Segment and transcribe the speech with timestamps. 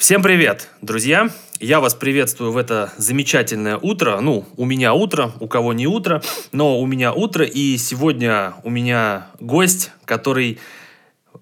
[0.00, 1.28] Всем привет, друзья!
[1.60, 4.18] Я вас приветствую в это замечательное утро.
[4.20, 7.44] Ну, у меня утро, у кого не утро, но у меня утро.
[7.44, 10.58] И сегодня у меня гость, который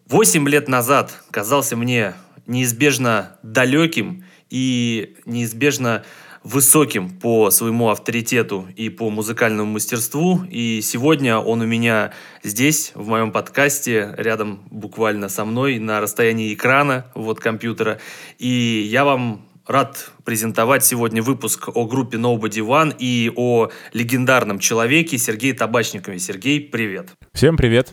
[0.09, 2.15] 8 лет назад казался мне
[2.49, 6.03] неизбежно далеким и неизбежно
[6.49, 10.43] высоким по своему авторитету и по музыкальному мастерству.
[10.51, 12.13] И сегодня он у меня
[12.43, 18.01] здесь, в моем подкасте, рядом буквально со мной, на расстоянии экрана вот компьютера.
[18.39, 25.19] И я вам рад презентовать сегодня выпуск о группе Nobody One и о легендарном человеке
[25.19, 26.19] Сергее Табачникове.
[26.19, 27.11] Сергей, привет.
[27.35, 27.93] Всем привет.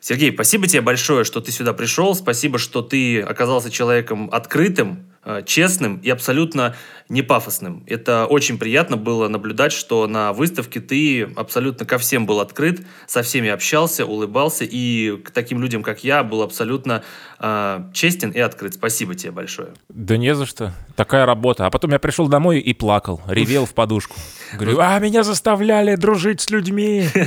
[0.00, 2.14] Сергей, спасибо тебе большое, что ты сюда пришел.
[2.14, 5.07] Спасибо, что ты оказался человеком открытым,
[5.44, 6.74] честным и абсолютно
[7.08, 7.84] не пафосным.
[7.86, 13.22] Это очень приятно было наблюдать, что на выставке ты абсолютно ко всем был открыт, со
[13.22, 17.02] всеми общался, улыбался, и к таким людям, как я, был абсолютно
[17.38, 18.74] э, честен и открыт.
[18.74, 19.68] Спасибо тебе большое.
[19.88, 20.72] Да не за что.
[20.96, 21.66] Такая работа.
[21.66, 24.16] А потом я пришел домой и плакал, ревел в подушку.
[24.52, 27.08] Говорю, а меня заставляли дружить с людьми.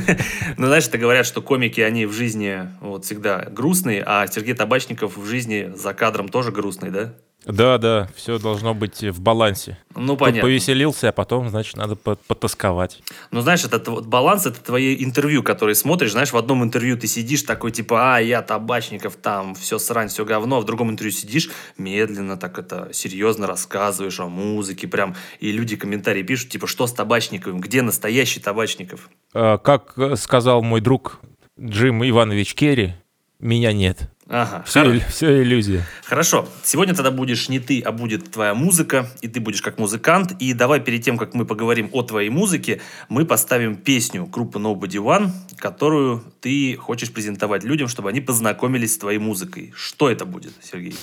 [0.58, 5.18] Ну, знаешь, это говорят, что комики, они в жизни вот всегда грустные, а Сергей Табачников
[5.18, 7.14] в жизни за кадром тоже грустный, да?
[7.46, 9.78] Да, да, все должно быть в балансе.
[9.96, 10.42] Ну, понятно.
[10.42, 13.02] Тут повеселился, а потом, значит, надо потасковать.
[13.32, 16.12] Ну, знаешь, этот вот баланс, это твои интервью, которые смотришь.
[16.12, 20.24] Знаешь, в одном интервью ты сидишь такой, типа, а, я табачников, там, все срань, все
[20.24, 20.58] говно.
[20.58, 25.16] А в другом интервью сидишь, медленно так это, серьезно рассказываешь о музыке, прям.
[25.40, 29.10] И люди комментарии пишут, типа, что с табачниковым, где настоящий табачников?
[29.34, 31.20] А, как сказал мой друг
[31.60, 32.94] Джим Иванович Керри,
[33.40, 34.12] меня нет.
[34.34, 34.64] Ага.
[34.66, 35.00] Все, Хор...
[35.10, 35.86] все иллюзия.
[36.06, 36.48] Хорошо.
[36.64, 40.32] Сегодня тогда будешь не ты, а будет твоя музыка, и ты будешь как музыкант.
[40.40, 42.80] И давай перед тем, как мы поговорим о твоей музыке,
[43.10, 48.98] мы поставим песню группы Nobody One, которую ты хочешь презентовать людям, чтобы они познакомились с
[48.98, 49.74] твоей музыкой.
[49.76, 50.96] Что это будет, Сергей?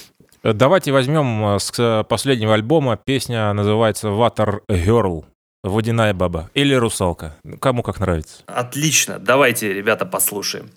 [0.42, 2.97] Э, давайте возьмем э, с э, последнего альбома.
[2.97, 5.27] Песня называется Water Girl.
[5.63, 7.37] Водяная баба или русалка.
[7.61, 8.42] Кому как нравится.
[8.47, 9.19] Отлично.
[9.19, 10.70] Давайте, ребята, послушаем.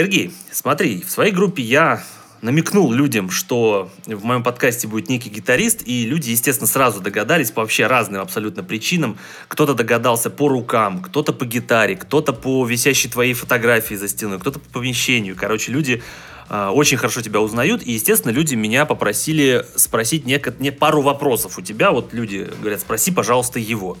[0.00, 2.02] Сергей, смотри, в своей группе я
[2.40, 7.60] намекнул людям, что в моем подкасте будет некий гитарист, и люди, естественно, сразу догадались по
[7.60, 9.18] вообще разным абсолютно причинам.
[9.46, 14.58] Кто-то догадался по рукам, кто-то по гитаре, кто-то по висящей твоей фотографии за стеной, кто-то
[14.58, 15.36] по помещению.
[15.36, 16.02] Короче, люди
[16.50, 21.62] очень хорошо тебя узнают, и, естественно, люди меня попросили спросить неко- не пару вопросов у
[21.62, 21.92] тебя.
[21.92, 23.96] Вот люди говорят, спроси, пожалуйста, его.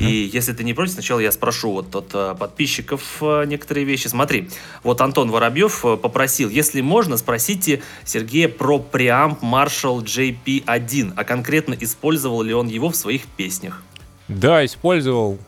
[0.00, 4.08] И если ты не против, сначала я спрошу вот от а, подписчиков а, некоторые вещи.
[4.08, 4.48] Смотри,
[4.82, 11.74] вот Антон Воробьев а, попросил, если можно, спросите Сергея про преамп Marshall JP1, а конкретно
[11.78, 13.82] использовал ли он его в своих песнях.
[14.28, 15.38] Да, использовал.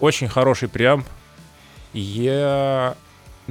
[0.00, 1.06] Очень хороший преамп.
[1.92, 2.96] Я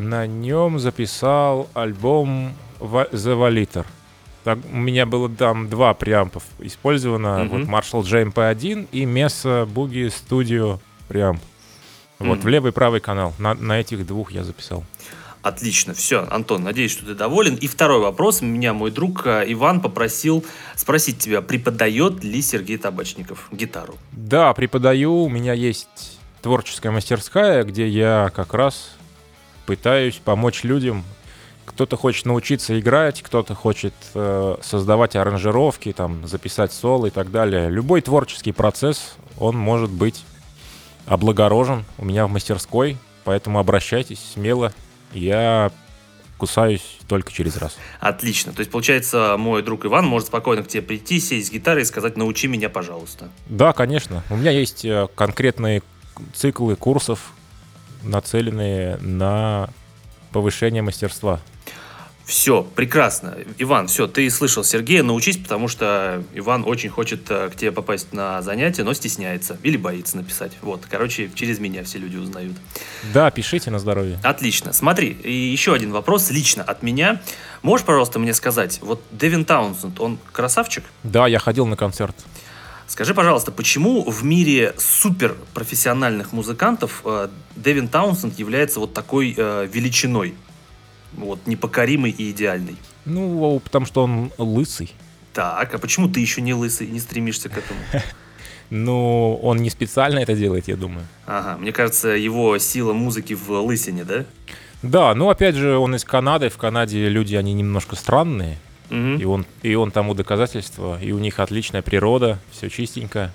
[0.01, 3.85] на нем записал альбом The Valitor.
[4.43, 7.43] Так, у меня было там два преампов использовано.
[7.43, 7.49] Мгм.
[7.49, 11.39] Вот Marshall JMP1 и Mesa Boogie Studio преамп.
[12.19, 12.41] Вот Мгм.
[12.41, 13.33] в левый и правый канал.
[13.37, 14.83] На, на этих двух я записал.
[15.43, 17.55] Отлично, все, Антон, надеюсь, что ты доволен.
[17.55, 18.41] И второй вопрос.
[18.41, 20.45] Меня мой друг а, Иван попросил
[20.75, 23.95] спросить тебя, преподает ли Сергей Табачников гитару?
[24.11, 25.23] Да, преподаю.
[25.23, 28.91] У меня есть творческая мастерская, где я как раз
[29.71, 31.05] пытаюсь помочь людям.
[31.63, 37.69] Кто-то хочет научиться играть, кто-то хочет э, создавать аранжировки, там, записать соло и так далее.
[37.69, 40.25] Любой творческий процесс, он может быть
[41.05, 44.73] облагорожен у меня в мастерской, поэтому обращайтесь смело.
[45.13, 45.71] Я
[46.37, 47.77] кусаюсь только через раз.
[48.01, 48.51] Отлично.
[48.51, 51.85] То есть, получается, мой друг Иван может спокойно к тебе прийти, сесть с гитарой и
[51.85, 53.29] сказать, научи меня, пожалуйста.
[53.47, 54.21] Да, конечно.
[54.29, 55.81] У меня есть э, конкретные
[56.33, 57.31] циклы курсов,
[58.03, 59.69] нацеленные на
[60.31, 61.39] повышение мастерства.
[62.31, 63.35] Все, прекрасно.
[63.57, 68.13] Иван, все, ты слышал Сергея, научись, потому что Иван очень хочет э, к тебе попасть
[68.13, 70.53] на занятия, но стесняется или боится написать.
[70.61, 72.55] Вот, короче, через меня все люди узнают.
[73.13, 74.17] Да, пишите на здоровье.
[74.23, 74.71] Отлично.
[74.71, 77.21] Смотри, и еще один вопрос лично от меня.
[77.63, 80.85] Можешь, пожалуйста, мне сказать, вот Дэвин Таунсенд, он красавчик?
[81.03, 82.15] Да, я ходил на концерт.
[82.91, 90.33] Скажи, пожалуйста, почему в мире суперпрофессиональных музыкантов э, Дэвин Таунсенд является вот такой э, величиной?
[91.13, 92.75] Вот, непокоримой и идеальной.
[93.05, 94.93] Ну, потому что он лысый.
[95.31, 97.79] Так, а почему ты еще не лысый и не стремишься к этому?
[98.69, 101.05] Ну, он не специально это делает, я думаю.
[101.25, 104.25] Ага, мне кажется, его сила музыки в лысине, да?
[104.81, 106.49] Да, ну опять же, он из Канады.
[106.49, 108.59] В Канаде люди, они немножко странные.
[108.91, 109.17] Мгм.
[109.17, 111.01] И он, и он тому доказательство.
[111.01, 113.31] И у них отличная природа, все чистенько.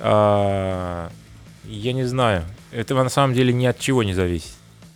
[0.00, 1.10] А,
[1.64, 2.44] я не знаю.
[2.72, 4.52] Это на самом деле ни от чего не зависит.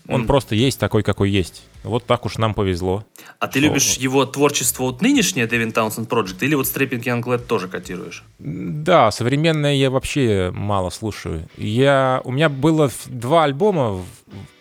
[0.09, 0.27] Он М.
[0.27, 1.65] просто есть такой, какой есть.
[1.85, 3.05] Вот так уж нам повезло.
[3.39, 3.69] А ты Что?
[3.69, 8.25] любишь его творчество вот нынешнее Дэвин Таунсенд Project или вот Strapping Young Lad тоже котируешь?
[8.39, 11.49] Да, современное я вообще мало слушаю.
[11.57, 14.05] Я, у меня было два альбома в,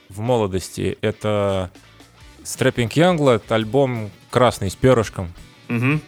[0.09, 0.97] в молодости.
[1.01, 1.71] Это
[2.47, 5.33] Strapping Youngblood, альбом красный с перышком,
[5.69, 5.99] Угу.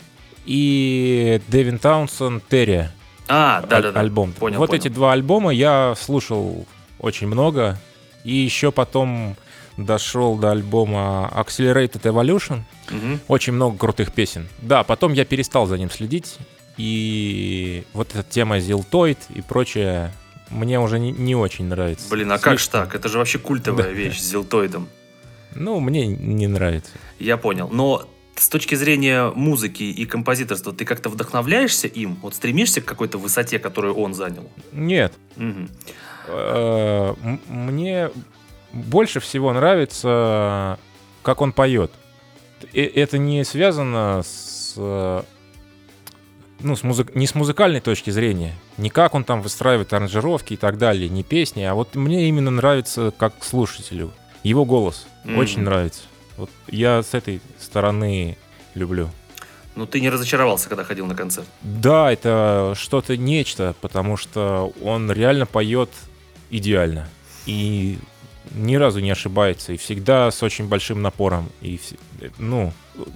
[0.45, 2.89] и Дэвин Таунсон Терри
[3.27, 3.99] А, да-да-да.
[3.99, 4.31] альбом.
[4.33, 4.79] Понял, вот понял.
[4.81, 6.65] эти два альбома я слушал
[6.99, 7.77] очень много.
[8.23, 9.35] И еще потом
[9.77, 12.61] дошел до альбома Accelerated Evolution.
[12.89, 13.19] Мгм.
[13.27, 14.47] Очень много крутых песен.
[14.61, 16.37] Да, потом я перестал за ним следить.
[16.77, 20.11] И вот эта тема Зилтоид и прочее
[20.49, 22.09] мне уже не, не очень нравится.
[22.09, 22.95] Блин, а как же Слишком- так?
[22.95, 23.89] Это же вообще культовая Да.
[23.91, 24.87] вещь с зилтоидом.
[25.55, 26.91] Ну, мне не нравится.
[27.19, 27.69] Я понял.
[27.71, 32.17] Но с точки зрения музыки и композиторства, ты как-то вдохновляешься им?
[32.21, 34.49] Вот стремишься к какой-то высоте, которую он занял?
[34.71, 35.13] Нет.
[36.27, 37.15] Э,
[37.47, 38.11] Мне
[38.71, 40.79] больше всего нравится,
[41.23, 41.91] как он поет.
[42.73, 45.25] Э, Это не связано с
[46.61, 47.15] ну, с музык...
[47.15, 51.23] не с музыкальной точки зрения, не как он там выстраивает аранжировки и так далее, не
[51.23, 54.11] песни, а вот мне именно нравится как слушателю.
[54.43, 55.37] Его голос Мгм.
[55.37, 56.01] очень нравится.
[56.37, 58.37] Вот я с этой стороны
[58.73, 59.09] люблю.
[59.75, 61.47] Ну, ты не разочаровался, когда ходил на концерт?
[61.61, 65.89] Да, это что-то нечто, потому что он реально поет
[66.49, 67.07] идеально.
[67.45, 67.97] И
[68.51, 69.73] ни разу не ошибается.
[69.73, 71.49] И всегда с очень большим напором.
[71.61, 72.73] И, вс- ну,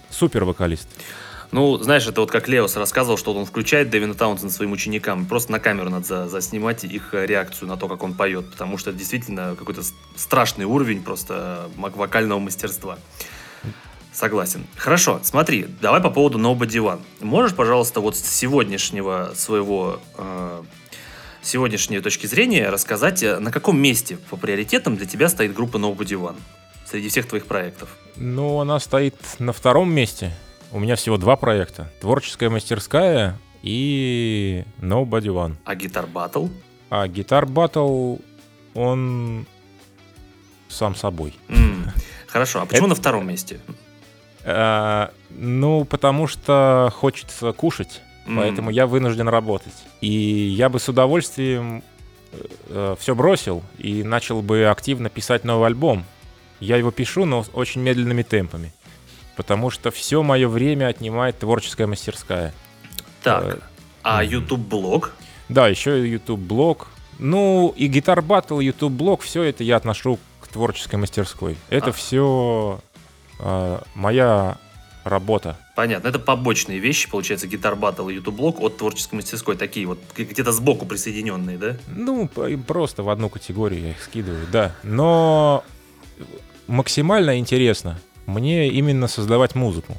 [0.10, 0.88] супер вокалист.
[1.54, 5.28] Ну, знаешь, это вот как Леос рассказывал, что он включает Дэвина Таунсен своим ученикам.
[5.28, 8.50] Просто на камеру надо за- заснимать их э, реакцию на то, как он поет.
[8.50, 9.84] Потому что это действительно какой-то
[10.16, 12.98] страшный уровень просто э, вокального мастерства.
[14.12, 14.66] Согласен.
[14.76, 17.02] Хорошо, смотри, давай по поводу Nobody One.
[17.22, 20.64] Можешь, пожалуйста, вот с сегодняшнего своего э,
[21.44, 26.20] сегодняшней точки зрения рассказать, э, на каком месте по приоритетам для тебя стоит группа Nobody
[26.20, 26.38] One
[26.90, 27.90] среди всех твоих проектов?
[28.16, 30.34] Ну, она стоит на втором месте.
[30.74, 31.88] У меня всего два проекта.
[32.02, 35.56] Творческая мастерская и Nobody One.
[35.66, 36.48] А гитар батл?
[36.90, 38.16] А гитар батл,
[38.74, 39.46] он
[40.70, 41.36] сам собой.
[41.48, 41.92] М,
[42.26, 42.90] Хорошо, а почему это...
[42.90, 43.60] на втором месте?
[44.44, 48.36] А, ну, потому что хочется кушать, mm.
[48.36, 49.76] поэтому я вынужден работать.
[50.02, 51.84] И я бы с удовольствием
[52.32, 56.04] э, э все бросил и начал бы активно писать новый альбом.
[56.60, 58.74] Я его пишу, но очень медленными темпами.
[59.36, 62.54] Потому что все мое время отнимает творческая мастерская.
[63.24, 63.60] Так, э,
[64.04, 65.14] а YouTube-блог?
[65.50, 66.88] Да, еще и YouTube-блог.
[67.20, 71.58] Ну, и гитар батл, YouTube-блог, все это я отношу к творческой мастерской.
[71.70, 71.94] Это а.
[71.94, 72.82] все
[73.40, 74.58] э, моя
[75.04, 75.58] работа.
[75.76, 76.08] Понятно.
[76.08, 79.56] Это побочные вещи, получается, гитар батл и YouTube блог от творческой мастерской.
[79.56, 81.78] Такие вот где-то сбоку присоединенные, да?
[81.88, 82.28] Ну,
[82.68, 84.76] просто в одну категорию я их скидываю, да.
[84.84, 85.64] Но
[86.68, 89.96] максимально интересно мне именно создавать музыку.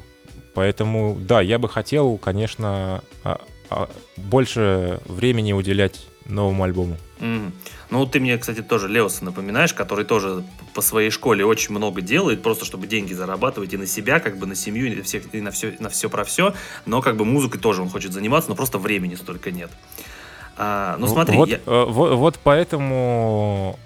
[0.53, 6.97] Поэтому, да, я бы хотел, конечно, а, а, больше времени уделять новому альбому.
[7.19, 7.51] Mm.
[7.91, 12.41] Ну, ты мне, кстати, тоже Леоса напоминаешь, который тоже по своей школе очень много делает,
[12.41, 15.41] просто чтобы деньги зарабатывать и на себя, как бы на семью, и на, всех, и
[15.41, 16.53] на, все, на все про все.
[16.85, 19.71] Но как бы музыкой тоже он хочет заниматься, но просто времени столько нет.
[20.57, 21.37] А, ну, смотри.
[21.37, 21.59] Вот, я...
[21.65, 23.77] Э, вот, вот поэтому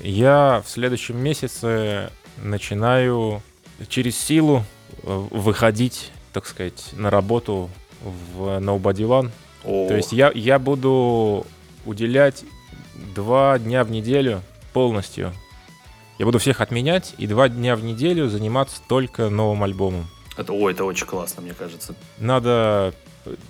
[0.00, 2.10] я в следующем месяце
[2.42, 3.42] начинаю
[3.88, 4.64] через силу
[5.02, 7.70] э, выходить, так сказать, на работу
[8.02, 9.30] в Nobody One.
[9.64, 9.88] О.
[9.88, 11.46] То есть я, я буду
[11.84, 12.44] уделять
[13.14, 14.42] два дня в неделю
[14.72, 15.32] полностью.
[16.18, 20.06] Я буду всех отменять и два дня в неделю заниматься только новым альбомом.
[20.36, 21.94] Это, о, это очень классно, мне кажется.
[22.18, 22.94] Надо...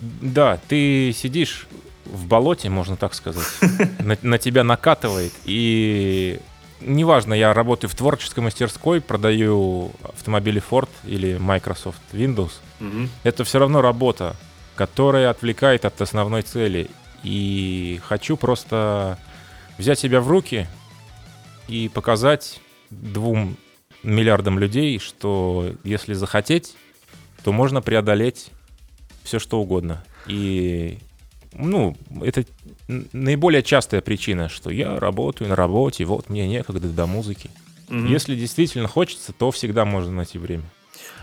[0.00, 1.66] Да, ты сидишь
[2.04, 3.46] в болоте, можно так сказать.
[3.98, 5.32] На, на тебя накатывает.
[5.44, 6.40] И
[6.80, 12.52] неважно, я работаю в творческой мастерской, продаю автомобили Ford или Microsoft Windows.
[12.80, 13.08] Угу.
[13.24, 14.36] Это все равно работа,
[14.74, 16.88] которая отвлекает от основной цели.
[17.22, 19.18] И хочу просто
[19.78, 20.66] взять себя в руки
[21.68, 23.56] и показать двум
[24.02, 26.76] миллиардам людей, что если захотеть,
[27.42, 28.50] то можно преодолеть
[29.24, 30.04] все что угодно.
[30.26, 30.98] И
[31.52, 32.44] ну, это
[32.88, 37.50] наиболее частая причина, что я работаю на работе, вот мне некогда до музыки.
[37.88, 38.06] Угу.
[38.06, 40.64] Если действительно хочется, то всегда можно найти время.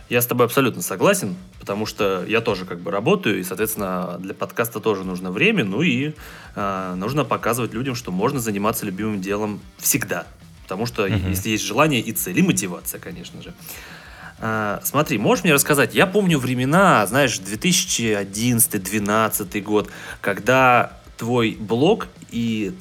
[0.10, 4.34] Я с тобой абсолютно согласен, потому что я тоже как бы работаю, и, соответственно, для
[4.34, 6.14] подкаста тоже нужно время, ну и
[6.56, 10.28] э, нужно показывать людям, что можно заниматься любимым делом всегда.
[10.64, 11.30] Потому что угу.
[11.30, 13.54] если есть желание и цель, и мотивация, конечно же.
[14.40, 15.96] А, смотри, можешь мне рассказать?
[15.96, 19.90] Я помню времена, знаешь, 2011-2012 год,
[20.20, 22.74] когда твой блог и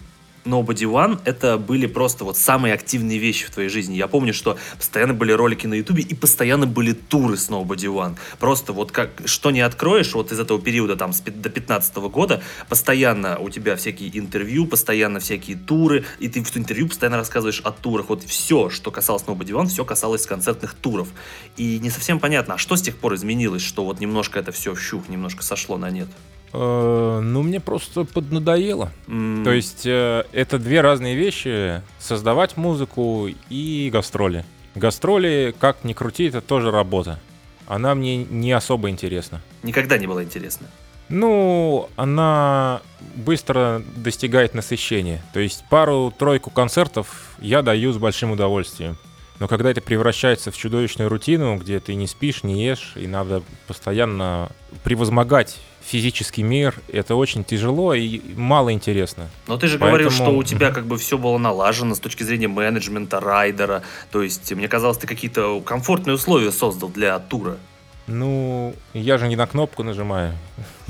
[0.45, 3.95] Nobody One это были просто вот самые активные вещи в твоей жизни.
[3.95, 8.17] Я помню, что постоянно были ролики на Ютубе и постоянно были туры с Nobody One.
[8.39, 13.39] Просто вот как, что не откроешь, вот из этого периода там до 15 года, постоянно
[13.39, 18.09] у тебя всякие интервью, постоянно всякие туры, и ты в интервью постоянно рассказываешь о турах.
[18.09, 21.09] Вот все, что касалось Nobody One, все касалось концертных туров.
[21.57, 24.75] И не совсем понятно, а что с тех пор изменилось, что вот немножко это все
[24.75, 26.09] щух, немножко сошло на нет?
[26.53, 28.91] Э, ну, мне просто поднадоело.
[29.07, 29.45] Mm.
[29.45, 31.83] То есть э, это две разные вещи.
[31.99, 34.45] Создавать музыку и гастроли.
[34.75, 37.21] Гастроли, как ни крути, это тоже работа.
[37.67, 39.41] Она мне не особо интересна.
[39.63, 40.67] Никогда не была интересна?
[41.09, 42.81] Ну, она
[43.17, 45.23] быстро достигает насыщения.
[45.33, 48.97] То есть пару-тройку концертов я даю с большим удовольствием.
[49.39, 53.43] Но когда это превращается в чудовищную рутину, где ты не спишь, не ешь, и надо
[53.67, 54.51] постоянно
[54.85, 55.59] превозмогать
[55.93, 59.29] физический мир, это очень тяжело и мало интересно.
[59.47, 59.91] Но ты же Поэтому...
[59.91, 63.83] говорил, что у тебя как бы все было налажено с точки зрения менеджмента, райдера.
[64.11, 67.59] То есть, мне казалось, ты какие-то комфортные условия создал для тура.
[68.07, 70.33] Ну, я же не на кнопку нажимаю.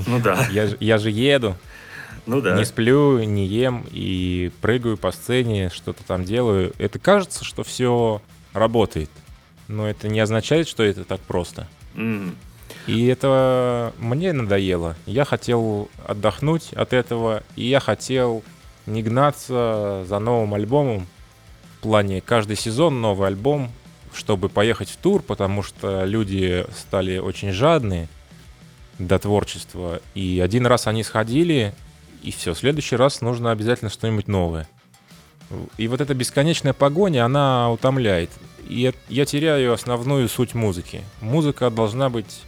[0.07, 0.47] Ну да.
[0.51, 1.55] Я, я же еду.
[2.25, 2.57] Ну да.
[2.57, 6.73] Не сплю, не ем и прыгаю по сцене, что-то там делаю.
[6.77, 8.21] Это кажется, что все
[8.53, 9.09] работает.
[9.67, 11.67] Но это не означает, что это так просто.
[11.95, 12.35] Mm.
[12.85, 14.95] И это мне надоело.
[15.05, 18.43] Я хотел отдохнуть от этого, и я хотел
[18.85, 21.07] не гнаться за новым альбомом.
[21.79, 23.71] В плане каждый сезон новый альбом,
[24.13, 28.09] чтобы поехать в тур, потому что люди стали очень жадные
[28.99, 30.01] до творчества.
[30.13, 31.73] И один раз они сходили,
[32.21, 34.67] и все, в следующий раз нужно обязательно что-нибудь новое.
[35.77, 38.29] И вот эта бесконечная погоня, она утомляет.
[38.67, 41.01] И я теряю основную суть музыки.
[41.21, 42.43] Музыка должна быть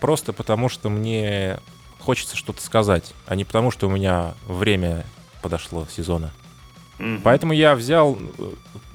[0.00, 1.58] просто потому, что мне
[1.98, 5.04] хочется что-то сказать, а не потому, что у меня время
[5.42, 6.32] подошло сезона.
[6.98, 7.20] Mm-hmm.
[7.22, 8.18] Поэтому я взял,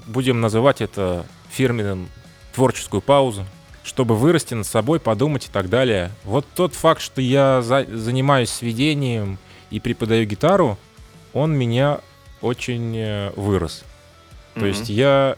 [0.07, 2.09] будем называть это фирменным
[2.53, 3.45] творческую паузу,
[3.83, 6.12] чтобы вырасти над собой, подумать и так далее.
[6.24, 9.38] Вот тот факт, что я за, занимаюсь сведением
[9.69, 10.77] и преподаю гитару,
[11.33, 12.00] он меня
[12.41, 13.83] очень э, вырос.
[13.83, 14.59] Mm-hmm.
[14.59, 15.38] То есть я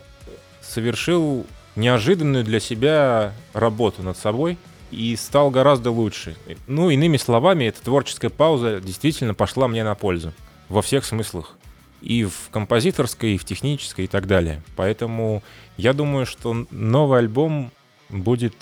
[0.61, 1.45] совершил
[1.75, 4.57] неожиданную для себя работу над собой
[4.91, 6.35] и стал гораздо лучше.
[6.67, 10.33] Ну, иными словами, эта творческая пауза действительно пошла мне на пользу
[10.69, 11.55] во всех смыслах.
[12.01, 14.61] И в композиторской, и в технической, и так далее.
[14.75, 15.43] Поэтому
[15.77, 17.71] я думаю, что новый альбом
[18.09, 18.53] будет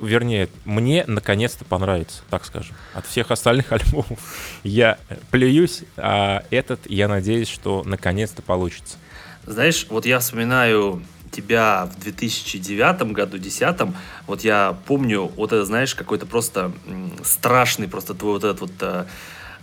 [0.00, 2.76] вернее, мне наконец-то понравится, так скажем.
[2.94, 4.18] От всех остальных альбомов
[4.62, 4.98] я
[5.30, 8.96] плююсь, а этот, я надеюсь, что наконец-то получится.
[9.46, 11.02] Знаешь, вот я вспоминаю
[11.34, 13.94] тебя в 2009 году, 2010,
[14.26, 16.72] вот я помню, вот это, знаешь, какой-то просто
[17.22, 19.04] страшный, просто твой вот этот вот э,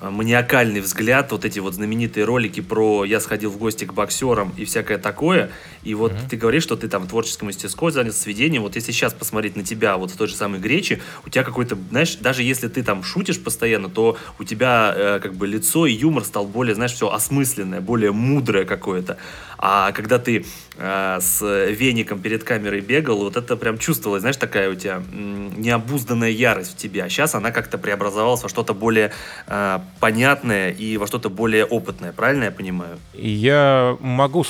[0.02, 4.66] маниакальный взгляд, вот эти вот знаменитые ролики про «я сходил в гости к боксерам» и
[4.66, 5.52] всякое такое,
[5.84, 6.30] и вот mm-hmm.
[6.30, 9.98] ты говоришь, что ты там творческой мастерской занят сведением, вот если сейчас посмотреть на тебя
[9.98, 13.42] вот в той же самой Гречи, у тебя какой-то, знаешь, даже если ты там шутишь
[13.42, 17.82] постоянно, то у тебя э, как бы лицо и юмор стал более, знаешь, все осмысленное,
[17.82, 19.18] более мудрое какое-то.
[19.58, 20.46] А когда ты
[20.82, 26.32] э, с веником перед камерой бегал, вот это прям чувствовалось, знаешь, такая у тебя необузданная
[26.32, 27.04] ярость в тебе.
[27.04, 29.12] А сейчас она как-то преобразовалась во что-то более
[29.48, 32.12] э, понятное и во что-то более опытное.
[32.12, 33.00] Правильно я понимаю?
[33.14, 34.44] Я могу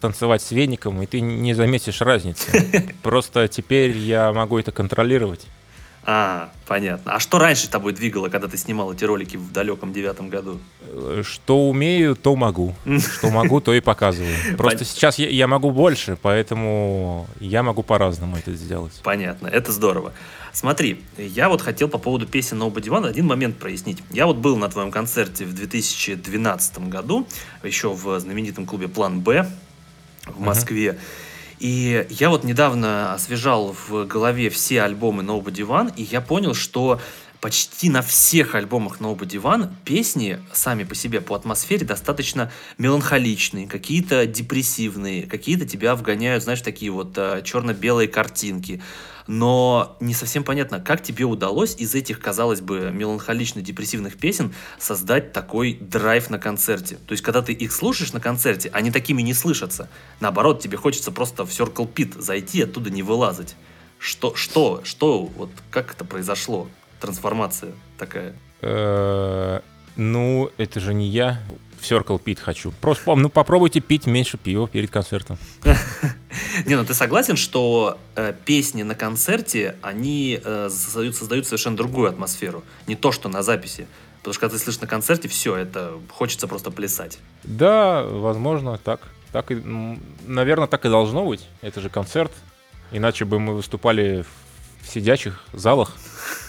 [0.00, 2.92] танцевать с веником, и ты не заметишь разницы.
[3.02, 5.46] Просто теперь я могу это контролировать.
[6.08, 7.16] А, понятно.
[7.16, 10.60] А что раньше тобой двигало, когда ты снимал эти ролики в далеком девятом году?
[11.22, 12.76] Что умею, то могу.
[13.18, 14.36] Что могу, то и показываю.
[14.56, 18.92] Просто сейчас я, я могу больше, поэтому я могу по-разному это сделать.
[19.02, 20.12] Понятно, это здорово.
[20.52, 23.98] Смотри, я вот хотел по поводу песен Nobody One один момент прояснить.
[24.10, 27.26] Я вот был на твоем концерте в 2012 году,
[27.64, 29.50] еще в знаменитом клубе «План Б»
[30.24, 30.90] в Москве.
[30.90, 31.25] Uh-huh.
[31.58, 37.00] И я вот недавно освежал в голове все альбомы Nobody One, и я понял, что
[37.46, 44.26] почти на всех альбомах Nobody One песни сами по себе по атмосфере достаточно меланхоличные, какие-то
[44.26, 48.82] депрессивные, какие-то тебя вгоняют, знаешь, такие вот uh, черно-белые картинки
[49.28, 55.78] но не совсем понятно, как тебе удалось из этих, казалось бы, меланхолично-депрессивных песен создать такой
[55.80, 56.96] драйв на концерте.
[57.06, 59.88] То есть, когда ты их слушаешь на концерте, они такими не слышатся.
[60.18, 63.54] Наоборот, тебе хочется просто в Circle Pit зайти, оттуда не вылазить.
[63.98, 66.68] Что, что, что, вот как это произошло?
[67.00, 68.34] Трансформация такая.
[68.62, 69.60] Э,
[69.96, 71.40] ну, это же не я
[71.80, 72.72] в Circle Pit хочу.
[72.80, 75.38] Просто ну, попробуйте пить меньше пива перед концертом.
[76.66, 82.08] Не, ну ты согласен, что э, песни на концерте, они э, создают, создают совершенно другую
[82.08, 82.64] атмосферу.
[82.86, 83.86] Не то, что на записи.
[84.18, 87.18] Потому что когда ты слышишь на концерте, все, это хочется просто плясать.
[87.44, 89.00] Да, возможно, так.
[89.32, 89.62] так и,
[90.26, 91.46] наверное, так и должно быть.
[91.62, 92.32] Это же концерт.
[92.90, 94.24] Иначе бы мы выступали
[94.82, 95.96] в сидячих залах.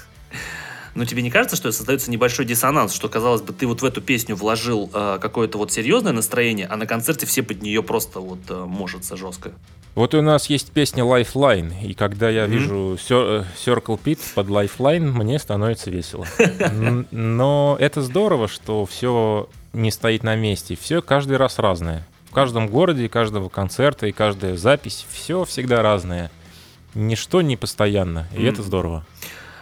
[0.98, 4.02] Но тебе не кажется, что создается небольшой диссонанс, что, казалось бы, ты вот в эту
[4.02, 8.40] песню вложил э, какое-то вот серьезное настроение, а на концерте все под нее просто вот
[8.50, 9.52] э, можется жестко?
[9.94, 12.50] Вот у нас есть песня Lifeline, и когда я mm-hmm.
[12.50, 16.26] вижу э, Circle Pit под Lifeline, мне становится весело.
[17.12, 22.08] Но это здорово, что все не стоит на месте, все каждый раз разное.
[22.28, 26.32] В каждом городе, каждого концерта и каждая запись, все всегда разное.
[26.96, 28.50] Ничто не постоянно, и mm.
[28.50, 29.06] это здорово.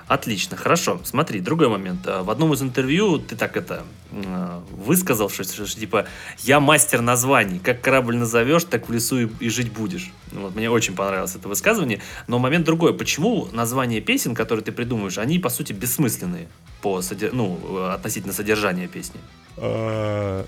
[0.07, 0.99] Отлично, хорошо.
[1.03, 2.01] Смотри, другой момент.
[2.05, 6.05] А, в одном из интервью ты так это а, высказал, что, что, что типа
[6.43, 7.59] я мастер названий.
[7.59, 10.11] Как корабль назовешь, так в лесу и, и жить будешь.
[10.31, 12.01] Вот, мне очень понравилось это высказывание.
[12.27, 12.93] Но момент другой.
[12.93, 16.47] Почему названия песен, которые ты придумываешь, они по сути бессмысленные
[16.81, 17.33] по содер...
[17.33, 19.19] ну, относительно содержания песни?
[19.57, 20.45] А,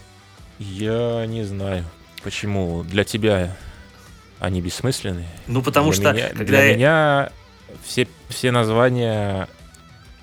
[0.59, 1.83] я не знаю,
[2.23, 3.57] почему для тебя
[4.39, 5.27] они бессмысленные.
[5.47, 6.75] Ну потому для что меня, когда для я...
[6.75, 7.31] меня
[7.83, 9.47] все, все названия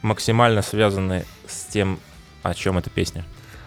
[0.03, 1.99] максимально связаны с тем,
[2.43, 3.25] о чем эта песня.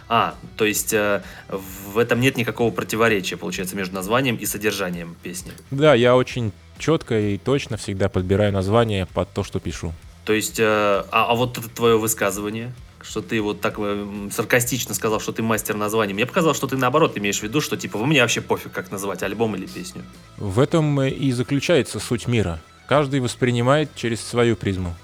[0.09, 5.51] А, то есть э, в этом нет никакого противоречия, получается, между названием и содержанием песни.
[5.69, 9.93] Да, я очень четко и точно всегда подбираю название под то, что пишу.
[10.23, 14.93] То есть, э, а, а вот это твое высказывание, что ты вот так э, саркастично
[14.93, 16.13] сказал, что ты мастер названий.
[16.13, 18.91] Мне показалось, что ты наоборот имеешь в виду, что типа, вы мне вообще пофиг, как
[18.91, 20.03] называть альбом или песню.
[20.37, 22.61] В этом и заключается суть мира.
[22.87, 24.95] Каждый воспринимает через свою призму.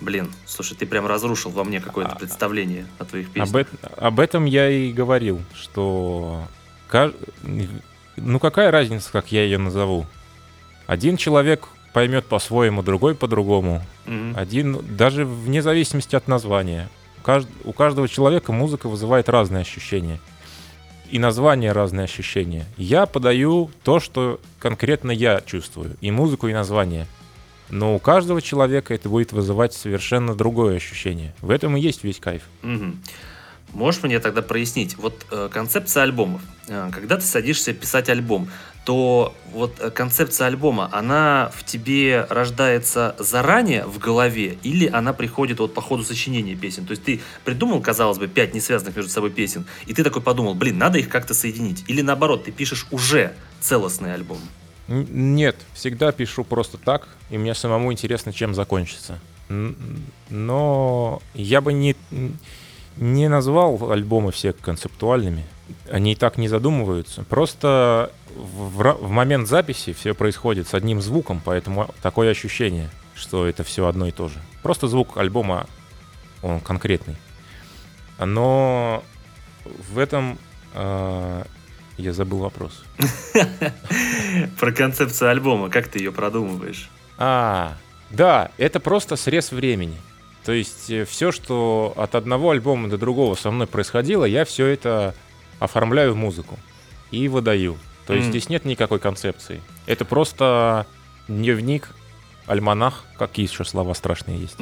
[0.00, 3.66] Блин, слушай, ты прям разрушил во мне какое-то а, представление о твоих песнях.
[3.82, 6.46] Об, об этом я и говорил, что...
[8.16, 10.06] Ну какая разница, как я ее назову?
[10.86, 13.82] Один человек поймет по-своему, другой по-другому.
[14.06, 14.36] Угу.
[14.36, 16.90] Один, даже вне зависимости от названия.
[17.64, 20.20] У каждого человека музыка вызывает разные ощущения
[21.10, 22.66] и название разные ощущения.
[22.76, 27.06] Я подаю то, что конкретно я чувствую, и музыку, и название.
[27.68, 31.34] Но у каждого человека это будет вызывать совершенно другое ощущение.
[31.40, 32.42] В этом и есть весь кайф.
[32.62, 32.92] Угу.
[33.76, 36.40] Можешь мне тогда прояснить, вот э, концепция альбомов.
[36.68, 38.48] Э, когда ты садишься писать альбом,
[38.84, 45.58] то вот э, концепция альбома, она в тебе рождается заранее в голове или она приходит
[45.60, 46.86] вот по ходу сочинения песен?
[46.86, 50.54] То есть ты придумал, казалось бы, пять несвязанных между собой песен, и ты такой подумал,
[50.54, 51.84] блин, надо их как-то соединить.
[51.86, 54.38] Или наоборот, ты пишешь уже целостный альбом?
[54.88, 59.18] Нет, всегда пишу просто так, и мне самому интересно, чем закончится.
[60.30, 61.96] Но я бы не,
[62.96, 65.44] не назвал альбомы все концептуальными.
[65.90, 67.24] Они и так не задумываются.
[67.24, 73.64] Просто в, в момент записи все происходит с одним звуком, поэтому такое ощущение, что это
[73.64, 74.38] все одно и то же.
[74.62, 75.66] Просто звук альбома,
[76.42, 77.16] он конкретный.
[78.18, 79.02] Но
[79.64, 80.38] в этом
[80.74, 81.44] э,
[81.98, 82.84] я забыл вопрос.
[84.60, 86.90] Про концепцию альбома, как ты ее продумываешь?
[87.18, 87.76] А,
[88.10, 89.96] да, это просто срез времени.
[90.46, 94.66] То есть э, все, что от одного альбома до другого со мной происходило, я все
[94.66, 95.12] это
[95.58, 96.56] оформляю в музыку
[97.10, 97.76] и выдаю.
[98.06, 98.30] То есть mm.
[98.30, 99.60] здесь нет никакой концепции.
[99.86, 100.86] Это просто
[101.26, 101.90] дневник,
[102.46, 104.56] альманах, какие еще слова страшные есть.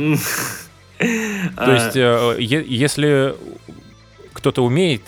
[1.56, 3.36] То есть, э, если
[4.32, 5.02] кто-то умеет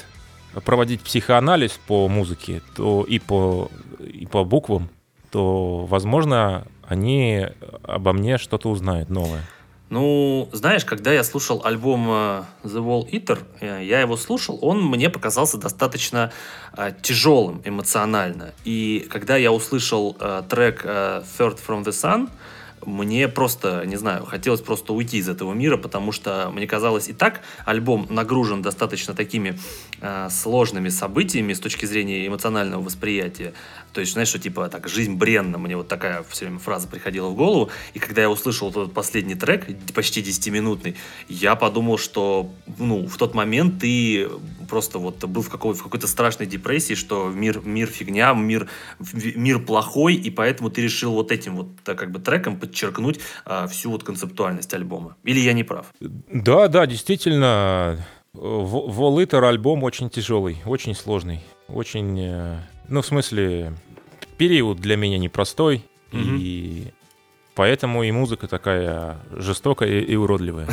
[0.66, 4.90] проводить психоанализ по музыке то и по, и по буквам,
[5.30, 7.46] то, возможно, они
[7.82, 9.42] обо мне что-то узнают новое.
[9.88, 14.84] Ну, знаешь, когда я слушал альбом э, The Wall Eater, э, я его слушал, он
[14.84, 16.32] мне показался достаточно
[16.76, 18.52] э, тяжелым эмоционально.
[18.64, 22.28] И когда я услышал э, трек э, Third from the Sun,
[22.84, 27.12] мне просто, не знаю, хотелось просто уйти из этого мира, потому что мне казалось и
[27.12, 29.58] так альбом нагружен достаточно такими
[30.00, 33.54] э, сложными событиями с точки зрения эмоционального восприятия.
[33.92, 37.28] То есть, знаешь, что типа так, жизнь бренна, мне вот такая все время фраза приходила
[37.28, 37.70] в голову.
[37.94, 40.96] И когда я услышал этот последний трек, почти 10-минутный,
[41.28, 44.28] я подумал, что ну, в тот момент ты
[44.66, 48.68] просто вот был в, какой- в какой-то страшной депрессии, что мир, мир фигня, мир,
[49.12, 53.90] мир плохой, и поэтому ты решил вот этим вот как бы треком подчеркнуть а, всю
[53.90, 55.16] вот концептуальность альбома.
[55.24, 55.86] Или я не прав?
[56.00, 63.72] Да, да, действительно, Волитер альбом очень тяжелый, очень сложный, очень, э, ну в смысле
[64.36, 66.20] период для меня непростой, угу.
[66.22, 66.92] и
[67.56, 70.68] поэтому и музыка такая жестокая и уродливая.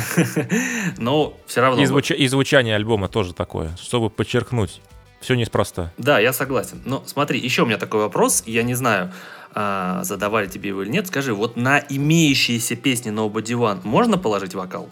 [0.98, 1.82] Но все равно...
[1.82, 2.12] И, звуч...
[2.12, 4.80] и звучание альбома тоже такое, чтобы подчеркнуть.
[5.20, 5.90] Все неспроста.
[5.96, 6.82] Да, я согласен.
[6.84, 8.42] Но смотри, еще у меня такой вопрос.
[8.46, 9.10] Я не знаю,
[9.54, 11.06] а, задавали тебе его или нет.
[11.06, 14.90] Скажи, вот на имеющиеся песни Nobody One можно положить вокал?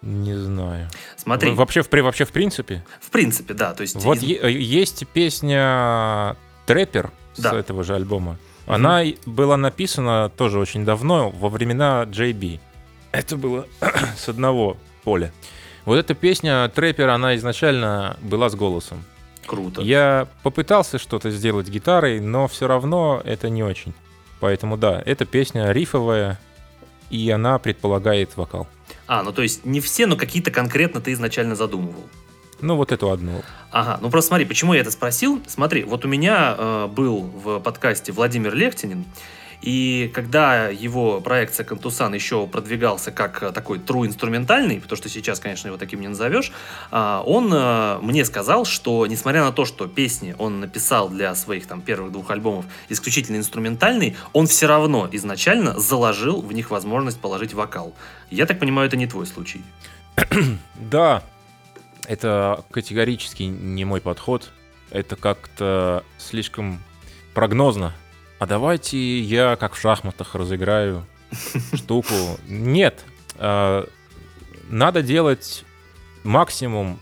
[0.00, 0.88] Не знаю.
[1.16, 1.50] Смотри.
[1.50, 2.84] Вообще, в, вообще в принципе?
[3.00, 3.74] В принципе, да.
[3.74, 4.22] То есть вот из...
[4.22, 7.50] есть песня «Трэпер», да.
[7.50, 8.38] с этого же альбома.
[8.66, 12.60] Она была написана тоже очень давно, во времена JB.
[13.10, 13.66] Это было
[14.16, 15.32] с одного поля.
[15.84, 19.04] Вот эта песня «Трэпер», она изначально была с голосом.
[19.46, 19.82] Круто.
[19.82, 23.92] Я попытался что-то сделать гитарой, но все равно это не очень.
[24.38, 26.38] Поэтому да, эта песня рифовая,
[27.10, 28.68] и она предполагает вокал.
[29.06, 32.08] А, ну то есть не все, но какие-то конкретно ты изначально задумывал.
[32.62, 33.42] Ну, вот эту одну.
[33.70, 35.42] Ага, ну просто смотри, почему я это спросил.
[35.46, 39.04] Смотри, вот у меня э, был в подкасте Владимир Лехтинин,
[39.62, 45.38] и когда его проект Second Tucson еще продвигался как такой true инструментальный, потому что сейчас,
[45.38, 46.52] конечно, его таким не назовешь,
[46.90, 51.66] а, он э, мне сказал, что несмотря на то, что песни он написал для своих
[51.66, 57.54] там первых двух альбомов исключительно инструментальный, он все равно изначально заложил в них возможность положить
[57.54, 57.94] вокал.
[58.30, 59.62] Я так понимаю, это не твой случай.
[60.74, 61.22] да,
[62.06, 64.50] это категорически не мой подход.
[64.90, 66.82] Это как-то слишком
[67.34, 67.94] прогнозно.
[68.38, 71.06] А давайте я, как в шахматах, разыграю
[71.74, 72.14] штуку.
[72.46, 73.04] Нет.
[73.36, 73.88] А,
[74.68, 75.64] надо делать
[76.24, 76.98] максимум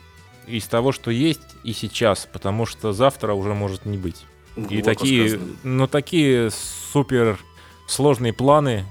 [0.46, 4.24] из того, что есть и сейчас, потому что завтра уже может не быть.
[4.56, 5.56] Глубоко и такие, сказано.
[5.62, 7.38] ну такие супер
[7.86, 8.84] сложные планы.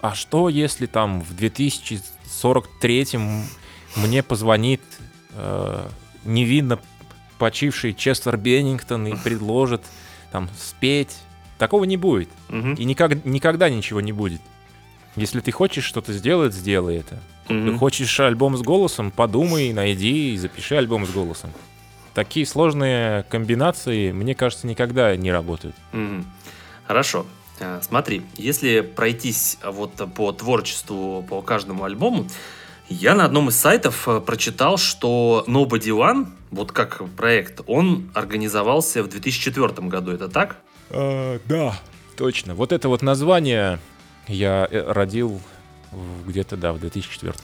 [0.00, 3.18] А что, если там в 2043
[3.96, 4.80] мне позвонит
[5.36, 5.88] э,
[6.24, 6.78] невинно
[7.38, 9.82] почивший Честер Беннингтон и предложит
[10.32, 11.16] там спеть.
[11.58, 12.28] Такого не будет.
[12.48, 12.74] Угу.
[12.76, 14.40] И никак, никогда ничего не будет.
[15.14, 17.18] Если ты хочешь что-то сделать, сделай это.
[17.48, 17.70] Угу.
[17.70, 21.52] Ты хочешь альбом с голосом, подумай, найди и запиши альбом с голосом.
[22.12, 25.76] Такие сложные комбинации, мне кажется, никогда не работают.
[25.92, 26.24] Угу.
[26.86, 27.26] Хорошо.
[27.58, 32.26] Э, смотри, если пройтись вот по творчеству по каждому альбому,
[32.88, 39.02] я на одном из сайтов э, прочитал, что Nobody One, вот как проект, он организовался
[39.02, 40.12] в 2004 году.
[40.12, 40.56] Это так?
[40.90, 41.78] А, да,
[42.16, 42.54] точно.
[42.54, 43.80] Вот это вот название
[44.28, 45.40] я э, родил
[46.26, 47.34] где-то, да, в 2004.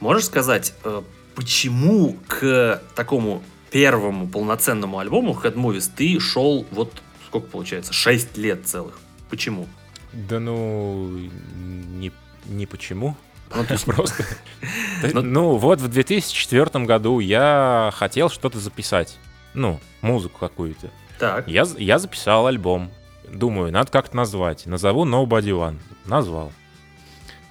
[0.00, 1.02] Можешь сказать, э,
[1.34, 6.92] почему к такому первому полноценному альбому Head Movies ты шел вот
[7.26, 7.92] сколько получается?
[7.92, 8.98] 6 лет целых.
[9.30, 9.66] Почему?
[10.12, 11.08] Да ну,
[11.56, 12.12] не,
[12.46, 13.16] не почему.
[13.54, 14.24] Ну, то есть просто...
[15.12, 19.18] Ну, вот в 2004 году я хотел что-то записать.
[19.52, 20.90] Ну, музыку какую-то.
[21.18, 21.48] Так.
[21.48, 22.90] Я, я записал альбом.
[23.28, 24.66] Думаю, надо как-то назвать.
[24.66, 25.78] Назову Nobody One.
[26.06, 26.52] Назвал.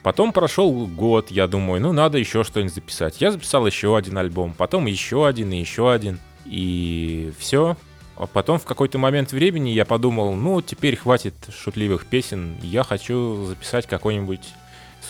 [0.04, 3.22] Потом прошел год, я думаю, ну надо еще что-нибудь записать.
[3.22, 6.20] Я записал еще один альбом, потом еще один и еще один.
[6.46, 7.78] И все.
[8.16, 13.46] А потом в какой-то момент времени я подумал, ну теперь хватит шутливых песен, я хочу
[13.46, 14.54] записать какой-нибудь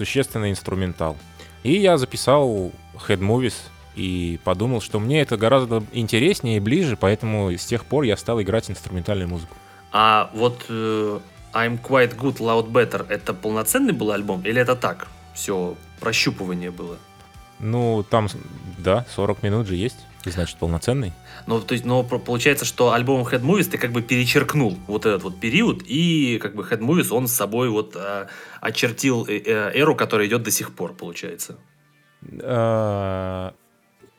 [0.01, 1.15] существенный инструментал.
[1.61, 2.71] И я записал
[3.07, 3.53] Head Movies
[3.95, 8.41] и подумал, что мне это гораздо интереснее и ближе, поэтому с тех пор я стал
[8.41, 9.55] играть инструментальную музыку.
[9.91, 11.19] А вот э,
[11.53, 15.07] I'm Quite Good, Loud Better это полноценный был альбом или это так?
[15.35, 16.97] Все, прощупывание было?
[17.59, 18.27] Ну, там,
[18.79, 19.99] да, 40 минут же есть.
[20.25, 21.13] Значит, полноценный?
[21.47, 25.23] Ну, то есть, но получается, что альбом Head Movies ты как бы перечеркнул вот этот
[25.23, 28.27] вот период, и как бы Head Movies он с собой вот а,
[28.59, 31.57] очертил э, э, эру, которая идет до сих пор, получается.
[32.39, 33.53] А,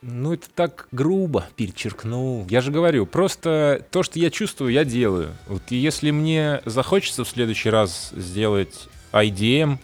[0.01, 2.45] ну, это так грубо перечеркнул.
[2.49, 5.33] Я же говорю, просто то, что я чувствую, я делаю.
[5.47, 9.77] Вот если мне захочется в следующий раз сделать IDM,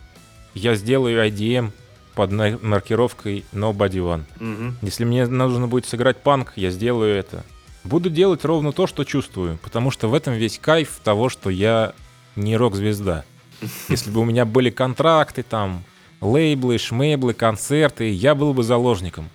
[0.53, 1.71] я сделаю IDM
[2.19, 4.23] под маркировкой Nobody One.
[4.41, 4.75] Угу.
[4.81, 7.45] Если мне нужно будет сыграть панк, я сделаю это.
[7.85, 11.93] Буду делать ровно то, что чувствую, потому что в этом весь кайф того, что я
[12.35, 13.23] не рок-звезда.
[13.87, 15.85] Если бы у меня были контракты, там,
[16.19, 19.29] лейблы, шмейблы, концерты, я был бы заложником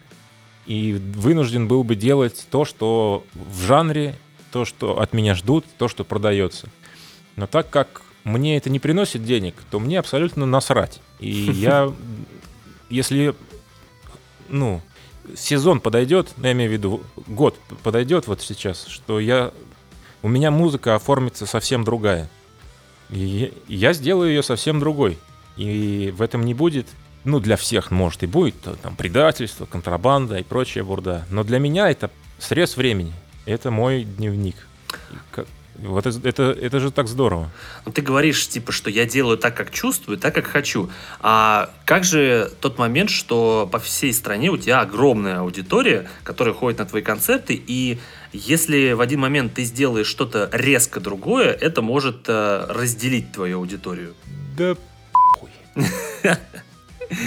[0.67, 4.15] и вынужден был бы делать то, что в жанре,
[4.53, 6.69] то, что от меня ждут, то, что продается.
[7.37, 11.01] Но так как мне это не приносит денег, то мне абсолютно насрать.
[11.21, 11.93] И я,
[12.91, 13.35] если,
[14.49, 14.81] ну,
[15.37, 19.53] сезон подойдет, ну, я имею в виду, год подойдет вот сейчас, что я,
[20.23, 22.29] у меня музыка оформится совсем другая.
[23.11, 25.19] И я сделаю ее совсем другой.
[25.57, 26.89] И в этом не будет
[27.25, 31.25] ну, для всех, может, и будет там предательство, контрабанда и прочая бурда.
[31.31, 33.13] Но для меня это срез времени.
[33.47, 34.57] Это мой дневник.
[35.85, 37.51] Вот это, это, это же так здорово.
[37.85, 40.91] Ну, ты говоришь, типа, что я делаю так, как чувствую, так, как хочу.
[41.21, 46.79] А как же тот момент, что по всей стране у тебя огромная аудитория, которая ходит
[46.79, 47.99] на твои концерты, и
[48.33, 54.15] если в один момент ты сделаешь что-то резко другое, это может э, разделить твою аудиторию?
[54.57, 54.77] Да
[55.13, 55.51] похуй.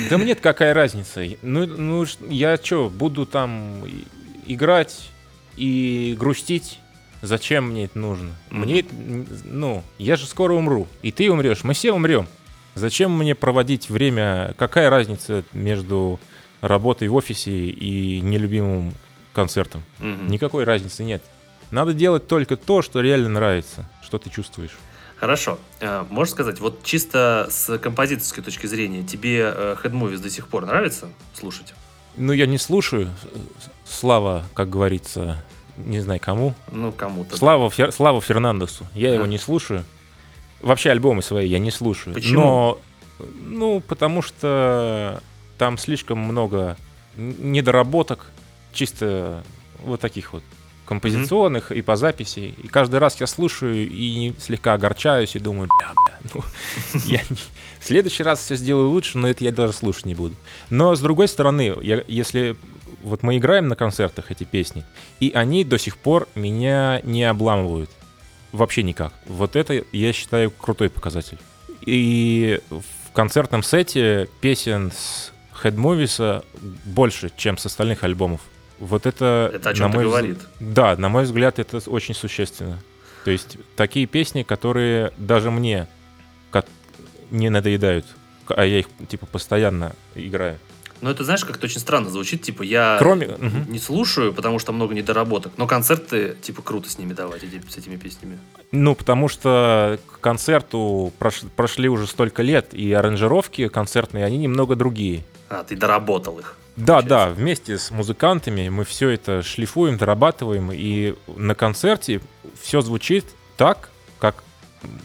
[0.09, 1.23] Да мне какая разница?
[1.43, 3.83] Ну, ну я что, буду там
[4.47, 5.11] играть
[5.55, 6.79] и грустить?
[7.21, 8.31] Зачем мне это нужно?
[8.49, 8.85] Мне,
[9.43, 12.27] ну, я же скоро умру, и ты умрешь, мы все умрем.
[12.75, 14.53] Зачем мне проводить время?
[14.57, 16.19] Какая разница между
[16.61, 18.93] работой в офисе и нелюбимым
[19.33, 19.83] концертом?
[19.99, 20.29] Угу.
[20.29, 21.23] Никакой разницы нет.
[21.71, 24.77] Надо делать только то, что реально нравится, что ты чувствуешь.
[25.17, 25.59] Хорошо.
[25.79, 30.47] Э, можешь сказать, вот чисто с композиторской точки зрения, тебе э, Head Movies до сих
[30.47, 31.73] пор нравится слушать?
[32.15, 33.09] Ну, я не слушаю.
[33.85, 35.43] Слава, как говорится,
[35.77, 36.53] не знаю кому.
[36.71, 37.37] Ну, кому-то.
[37.37, 37.91] Слава, Фер...
[37.91, 38.85] Слава Фернандесу.
[38.93, 39.13] Я а.
[39.15, 39.83] его не слушаю.
[40.61, 42.13] Вообще альбомы свои я не слушаю.
[42.13, 42.41] Почему?
[42.41, 42.79] Но,
[43.19, 45.21] ну, потому что
[45.57, 46.77] там слишком много
[47.15, 48.27] недоработок,
[48.73, 49.43] чисто
[49.83, 50.43] вот таких вот
[50.85, 51.79] композиционных mm-hmm.
[51.79, 52.55] и по записи.
[52.57, 56.43] И каждый раз я слушаю и слегка огорчаюсь и думаю, бля, бля, ну,
[57.05, 57.35] я не...
[57.79, 60.35] в следующий раз все сделаю лучше, но это я даже слушать не буду.
[60.69, 62.55] Но с другой стороны, я, если
[63.03, 64.83] вот мы играем на концертах эти песни,
[65.19, 67.89] и они до сих пор меня не обламывают.
[68.51, 69.13] Вообще никак.
[69.25, 71.37] Вот это, я считаю, крутой показатель.
[71.85, 75.31] И в концертном сете песен с
[75.63, 76.43] Head Movies
[76.85, 78.41] больше, чем с остальных альбомов.
[78.79, 79.51] Вот это...
[79.53, 80.39] Это о чем мой говорит.
[80.59, 82.79] Да, на мой взгляд, это очень существенно.
[83.25, 85.87] То есть такие песни, которые даже мне
[86.51, 86.65] как
[87.31, 88.05] не надоедают,
[88.47, 90.59] а я их типа постоянно играю.
[91.01, 92.41] Ну, это знаешь, как-то очень странно звучит.
[92.41, 93.29] Типа, я Кроме...
[93.67, 95.53] не слушаю, потому что много недоработок.
[95.57, 98.39] Но концерты, типа, круто с ними давать, с этими песнями.
[98.71, 101.41] Ну, потому что к концерту прош...
[101.55, 105.23] прошли уже столько лет, и аранжировки концертные, они немного другие.
[105.49, 106.57] А, ты доработал их.
[106.77, 112.21] Да, да, вместе с музыкантами мы все это шлифуем, дорабатываем, и на концерте
[112.61, 113.25] все звучит
[113.57, 114.43] так, как,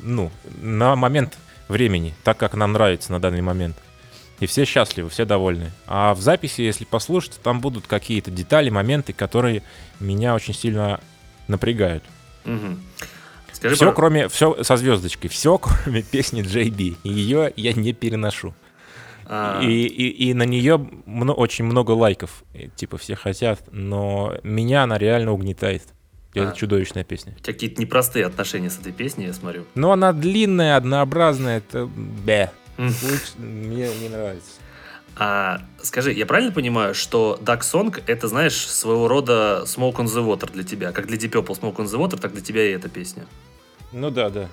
[0.03, 3.77] ну, на момент времени, так, как нам нравится на данный момент.
[4.43, 5.71] И все счастливы, все довольны.
[5.87, 9.63] А в записи, если послушать, там будут какие-то детали, моменты, которые
[10.01, 10.99] меня очень сильно
[11.47, 12.03] напрягают.
[12.45, 12.77] Угу.
[13.53, 16.97] Скажи, все, кроме, все со звездочкой, все, кроме песни JB.
[17.05, 18.53] Ее я не переношу.
[19.27, 19.63] А...
[19.63, 22.43] И, и, и на нее мно, очень много лайков.
[22.53, 25.85] И, типа все хотят, но меня она реально угнетает.
[26.35, 26.53] Это а.
[26.53, 27.37] чудовищная песня.
[27.39, 29.67] У тебя какие-то непростые отношения с этой песней, я смотрю.
[29.77, 32.51] Ну, она длинная, однообразная, это бе.
[32.77, 34.61] Мне не нравится.
[35.17, 40.27] А скажи, я правильно понимаю, что Duck Song это, знаешь, своего рода Smoke on the
[40.27, 40.93] Water для тебя?
[40.93, 43.27] Как для Deep Purple Smoke on the Water, так для тебя и эта песня.
[43.93, 44.49] Ну да, да.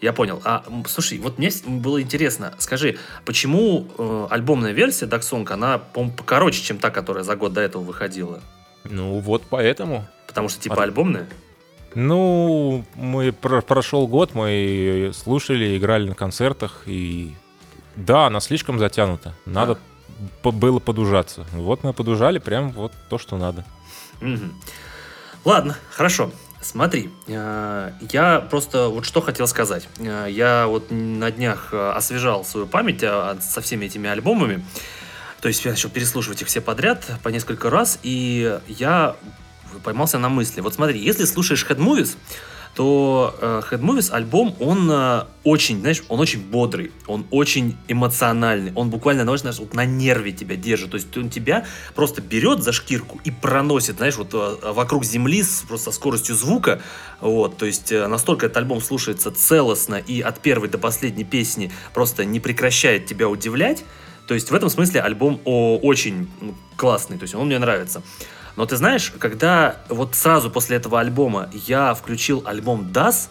[0.00, 0.40] Я понял.
[0.44, 6.14] А, слушай, вот мне было интересно, скажи, почему э, альбомная версия Duck Song, она, по-моему,
[6.14, 8.40] покороче, чем та, которая за год до этого выходила?
[8.84, 10.06] Ну, вот поэтому.
[10.26, 10.82] Потому что, типа, От...
[10.82, 11.26] альбомная?
[11.94, 17.34] Ну, мы про прошел год, мы слушали, играли на концертах, и
[17.96, 19.34] да, она слишком затянута.
[19.46, 19.78] Надо
[20.44, 20.50] а.
[20.50, 21.46] было подужаться.
[21.52, 23.64] Вот мы подужали прям вот то, что надо.
[24.20, 24.52] Угу.
[25.44, 26.30] Ладно, хорошо.
[26.60, 29.88] Смотри, э, я просто вот что хотел сказать.
[29.98, 34.64] Э, я вот на днях э, освежал свою память со всеми этими альбомами.
[35.40, 39.14] То есть я начал переслушивать их все подряд по несколько раз, и я
[39.84, 40.60] поймался на мысли.
[40.60, 42.16] Вот смотри, если слушаешь Head Movies,
[42.76, 48.70] то э, Head Movies альбом, он э, очень, знаешь, он очень бодрый, он очень эмоциональный,
[48.74, 52.72] он буквально, знаешь, вот на нерве тебя держит, то есть он тебя просто берет за
[52.72, 56.82] шкирку и проносит, знаешь, вот э, вокруг земли с, просто скоростью звука,
[57.22, 61.72] вот, то есть э, настолько этот альбом слушается целостно и от первой до последней песни
[61.94, 63.84] просто не прекращает тебя удивлять,
[64.28, 66.28] то есть в этом смысле альбом о, очень
[66.76, 68.02] классный, то есть он мне нравится.
[68.56, 73.28] Но ты знаешь, когда вот сразу после этого альбома я включил альбом Das,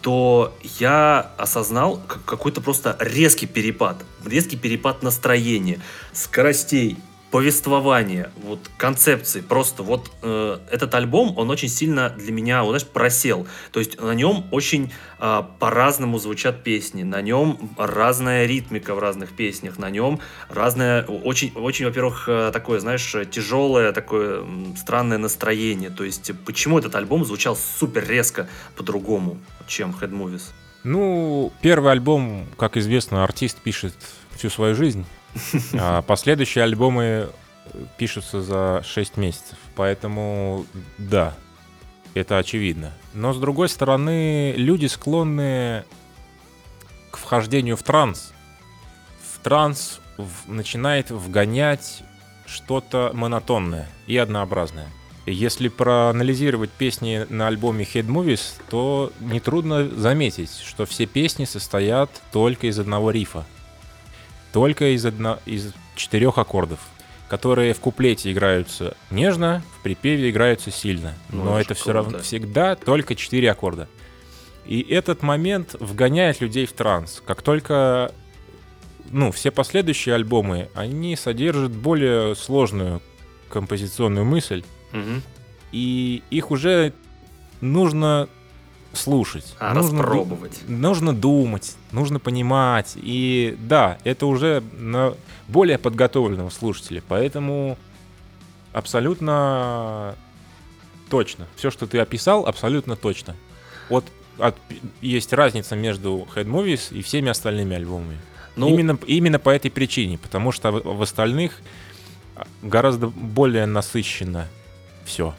[0.00, 3.96] то я осознал какой-то просто резкий перепад.
[4.24, 5.80] Резкий перепад настроения,
[6.12, 6.96] скоростей,
[7.30, 12.86] повествование, вот концепции, просто вот э, этот альбом, он очень сильно для меня, вот, знаешь,
[12.86, 13.46] просел.
[13.70, 19.36] То есть на нем очень э, по-разному звучат песни, на нем разная ритмика в разных
[19.36, 24.44] песнях, на нем разное, очень, очень, во-первых, э, такое, знаешь, тяжелое, такое
[24.76, 25.90] странное настроение.
[25.90, 29.36] То есть почему этот альбом звучал супер резко по-другому,
[29.66, 30.44] чем Head Movies?
[30.82, 33.94] Ну, первый альбом, как известно, артист пишет
[34.34, 35.04] всю свою жизнь.
[35.74, 37.28] А последующие альбомы
[37.96, 39.58] пишутся за 6 месяцев.
[39.76, 41.34] Поэтому да,
[42.14, 42.92] это очевидно.
[43.14, 45.84] Но с другой стороны, люди склонны
[47.10, 48.32] к вхождению в транс.
[49.32, 52.02] В транс в, начинает вгонять
[52.46, 54.88] что-то монотонное и однообразное.
[55.26, 62.66] Если проанализировать песни на альбоме Head Movies, то нетрудно заметить, что все песни состоят только
[62.66, 63.44] из одного рифа
[64.52, 66.80] только из, одно, из четырех аккордов,
[67.28, 71.14] которые в куплете играются нежно, в припеве играются сильно.
[71.30, 73.88] Ну, Но это все равно всегда только четыре аккорда.
[74.66, 77.22] И этот момент вгоняет людей в транс.
[77.24, 78.12] Как только
[79.10, 83.00] ну, все последующие альбомы, они содержат более сложную
[83.48, 85.22] композиционную мысль, угу.
[85.72, 86.92] и их уже
[87.60, 88.28] нужно
[88.92, 89.54] слушать.
[89.58, 90.60] А, нужно распробовать.
[90.66, 92.92] Ду- нужно думать, нужно понимать.
[92.96, 95.14] И да, это уже на
[95.46, 97.02] более подготовленного слушателя.
[97.06, 97.78] Поэтому
[98.72, 100.14] абсолютно
[101.10, 101.46] точно.
[101.56, 103.34] Все, что ты описал, абсолютно точно.
[103.88, 104.04] Вот
[104.38, 104.56] от,
[105.00, 108.18] есть разница между Head Movies и всеми остальными альбомами.
[108.56, 111.60] Ну, именно, именно по этой причине, потому что в, в остальных
[112.62, 114.48] гораздо более насыщенно
[115.04, 115.34] все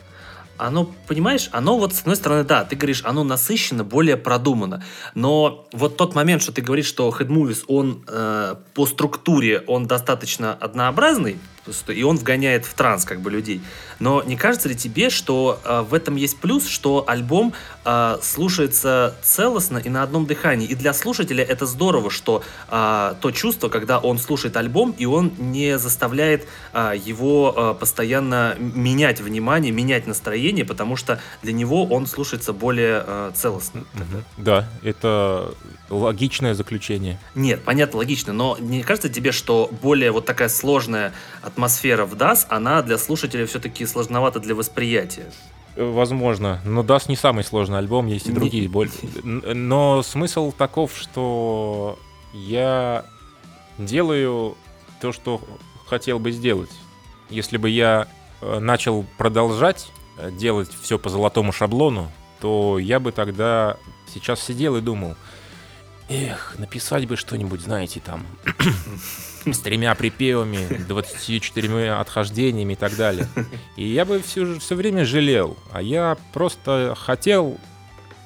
[0.59, 4.83] оно, понимаешь, оно вот с одной стороны, да, ты говоришь, оно насыщенно, более продумано,
[5.15, 9.87] но вот тот момент, что ты говоришь, что Head Movies, он э, по структуре, он
[9.87, 11.39] достаточно однообразный,
[11.87, 13.61] и он вгоняет в транс как бы людей.
[13.99, 17.53] Но не кажется ли тебе, что э, в этом есть плюс, что альбом
[17.85, 20.67] э, слушается целостно и на одном дыхании?
[20.67, 25.33] И для слушателя это здорово, что э, то чувство, когда он слушает альбом, и он
[25.37, 32.07] не заставляет э, его э, постоянно менять внимание, менять настроение, потому что для него он
[32.07, 33.83] слушается более э, целостно.
[34.37, 35.53] Да, это
[35.89, 37.19] логичное заключение.
[37.35, 42.45] Нет, понятно, логично, но не кажется тебе, что более вот такая сложная атмосфера в DAS,
[42.49, 45.31] она для слушателя все-таки сложновата для восприятия?
[45.75, 48.67] Возможно, но DAS не самый сложный альбом, есть и другие.
[48.67, 48.89] Боль...
[49.23, 51.99] Но смысл таков, что
[52.33, 53.05] я
[53.77, 54.57] делаю
[54.99, 55.41] то, что
[55.87, 56.71] хотел бы сделать.
[57.29, 58.07] Если бы я
[58.41, 63.77] э, начал продолжать э, делать все по золотому шаблону, то я бы тогда
[64.13, 65.15] сейчас сидел и думал–
[66.11, 68.25] Эх, написать бы что-нибудь, знаете, там,
[69.45, 73.27] с тремя припевами, 24 отхождениями и так далее.
[73.77, 75.57] И я бы все, все время жалел.
[75.71, 77.57] А я просто хотел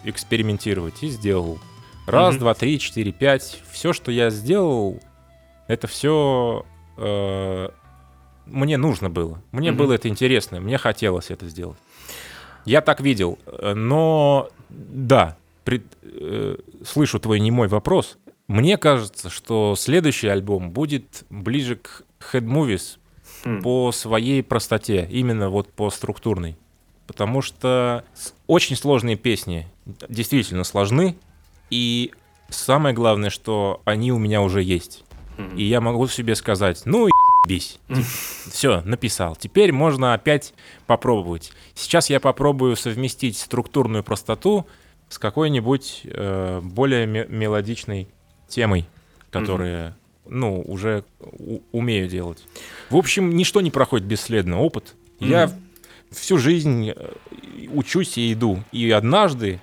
[0.03, 1.59] экспериментировать и сделал.
[2.05, 3.61] Раз, два, три, четыре, пять.
[3.71, 4.99] Все, что я сделал,
[5.69, 6.65] Это все
[6.97, 7.69] э,
[8.45, 9.41] мне нужно было.
[9.53, 9.77] Мне Мгм.
[9.77, 11.77] было это интересно, мне хотелось это сделать.
[12.65, 18.17] Я так видел, э, но да, пред- э, слышу твой немой вопрос.
[18.47, 22.97] Мне кажется, что следующий альбом будет ближе к Head Movies
[23.45, 23.61] Хм.
[23.61, 26.57] по своей простоте, именно вот по структурной.
[27.07, 28.05] Потому что
[28.47, 29.67] очень сложные песни
[30.07, 31.17] действительно сложны,
[31.69, 32.11] и
[32.49, 35.03] самое главное, что они у меня уже есть.
[35.37, 35.57] Мгм.
[35.57, 37.11] И я могу себе сказать, ну и
[37.47, 37.79] бись.
[38.51, 39.35] Все, написал.
[39.35, 40.53] Теперь можно опять
[40.85, 41.51] попробовать.
[41.75, 44.65] Сейчас я попробую совместить структурную простоту
[45.09, 48.07] с какой-нибудь э, более ме- мелодичной
[48.53, 48.85] темой,
[49.31, 49.95] которая,
[50.27, 51.03] ну, уже
[51.71, 52.43] умею делать.
[52.89, 54.59] В общем, ничто не проходит бесследно.
[54.61, 54.93] Опыт.
[55.19, 55.55] Я Мгм.
[56.11, 57.11] всю жизнь э,
[57.73, 58.63] учусь и иду.
[58.71, 59.59] И однажды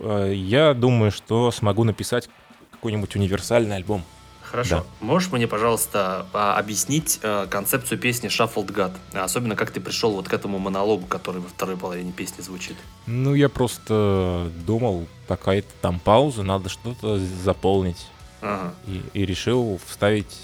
[0.00, 2.28] э, я думаю, что смогу написать
[2.70, 4.02] какой-нибудь универсальный альбом.
[4.50, 4.76] Хорошо.
[4.76, 5.06] Да.
[5.06, 8.92] Можешь мне, пожалуйста, а, объяснить э, концепцию песни Shuffled God?
[9.12, 12.76] Особенно, как ты пришел вот к этому монологу, который во второй половине песни звучит.
[13.06, 18.06] Ну, я просто думал, какая-то там пауза, надо что-то заполнить.
[18.40, 18.74] Ага.
[18.86, 20.38] И, и решил вставить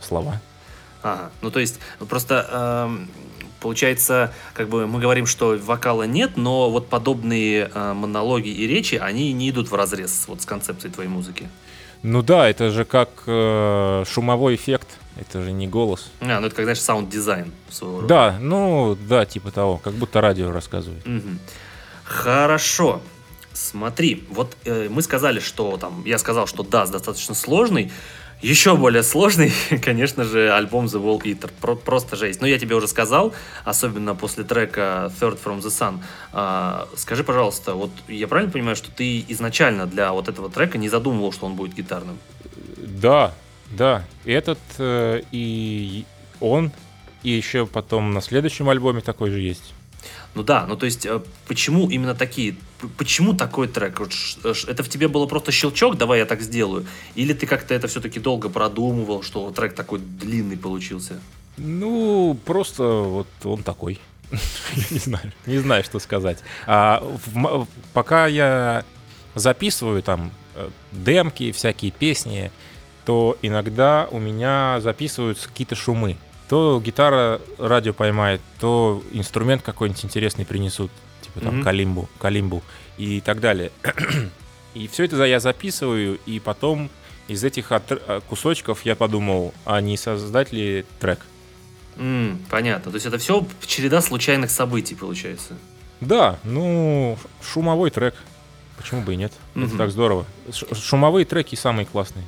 [0.00, 0.40] слова.
[1.02, 1.30] Ага.
[1.40, 1.78] Ну, то есть,
[2.08, 3.08] просто эм,
[3.60, 8.96] получается, как бы мы говорим, что вокала нет, но вот подобные э, монологи и речи,
[8.96, 11.48] они не идут в разрез вот с концепцией твоей музыки.
[12.02, 16.10] Ну да, это же как э, шумовой эффект, это же не голос.
[16.20, 18.08] А, ну это как, знаешь, саунд-дизайн своего рода.
[18.08, 21.04] Да, ну да, типа того, как будто радио рассказывает.
[22.04, 23.02] Хорошо.
[23.52, 27.90] Смотри, вот э, мы сказали, что там, я сказал, что Даст достаточно сложный.
[28.40, 31.50] Еще более сложный, конечно же, альбом The Wall Eater.
[31.60, 32.40] Про- просто жесть.
[32.40, 33.34] Но я тебе уже сказал,
[33.64, 35.98] особенно после трека Third from the Sun.
[36.32, 40.88] А, скажи, пожалуйста, вот я правильно понимаю, что ты изначально для вот этого трека не
[40.88, 42.18] задумывал, что он будет гитарным?
[42.76, 43.34] Да,
[43.70, 44.04] да.
[44.24, 46.04] Этот э, и
[46.40, 46.70] он,
[47.24, 49.74] и еще потом на следующем альбоме такой же есть.
[50.34, 52.54] Ну да, ну то есть, э, почему именно такие,
[52.96, 54.00] почему такой трек?
[54.66, 56.86] Это в тебе было просто щелчок, давай я так сделаю?
[57.14, 61.20] Или ты как-то это все-таки долго продумывал, что трек такой длинный получился?
[61.56, 63.98] Ну, просто вот он такой.
[64.90, 66.38] Не знаю, не знаю, что сказать.
[66.66, 67.02] А
[67.94, 68.84] пока я
[69.34, 72.52] записываю там э, демки, всякие песни,
[73.06, 76.18] то иногда у меня записываются какие-то шумы.
[76.48, 80.90] То гитара радио поймает, то инструмент какой-нибудь интересный принесут,
[81.38, 81.64] типа там Мгм.
[81.64, 82.62] калимбу, калимбу
[82.96, 83.70] и так далее.
[84.74, 86.90] И все это я записываю, и потом
[87.26, 91.20] из этих отр- э, кусочков я подумал, а не создать ли трек?
[91.96, 95.54] М, понятно, то есть это все череда случайных событий получается.
[96.00, 98.14] Да, ну, шумовой трек.
[98.76, 99.32] Почему бы и нет?
[99.54, 99.66] Мгм.
[99.66, 100.26] Это так здорово.
[100.52, 102.26] Ш- шумовые треки самые классные.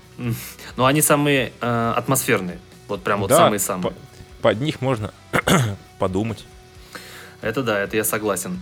[0.76, 2.58] Но они самые э, атмосферные,
[2.88, 3.92] вот прям вот Да, самые-самые.
[3.92, 3.94] по-
[4.48, 5.12] под них можно
[6.00, 6.44] подумать.
[7.42, 8.60] Это да, это я согласен.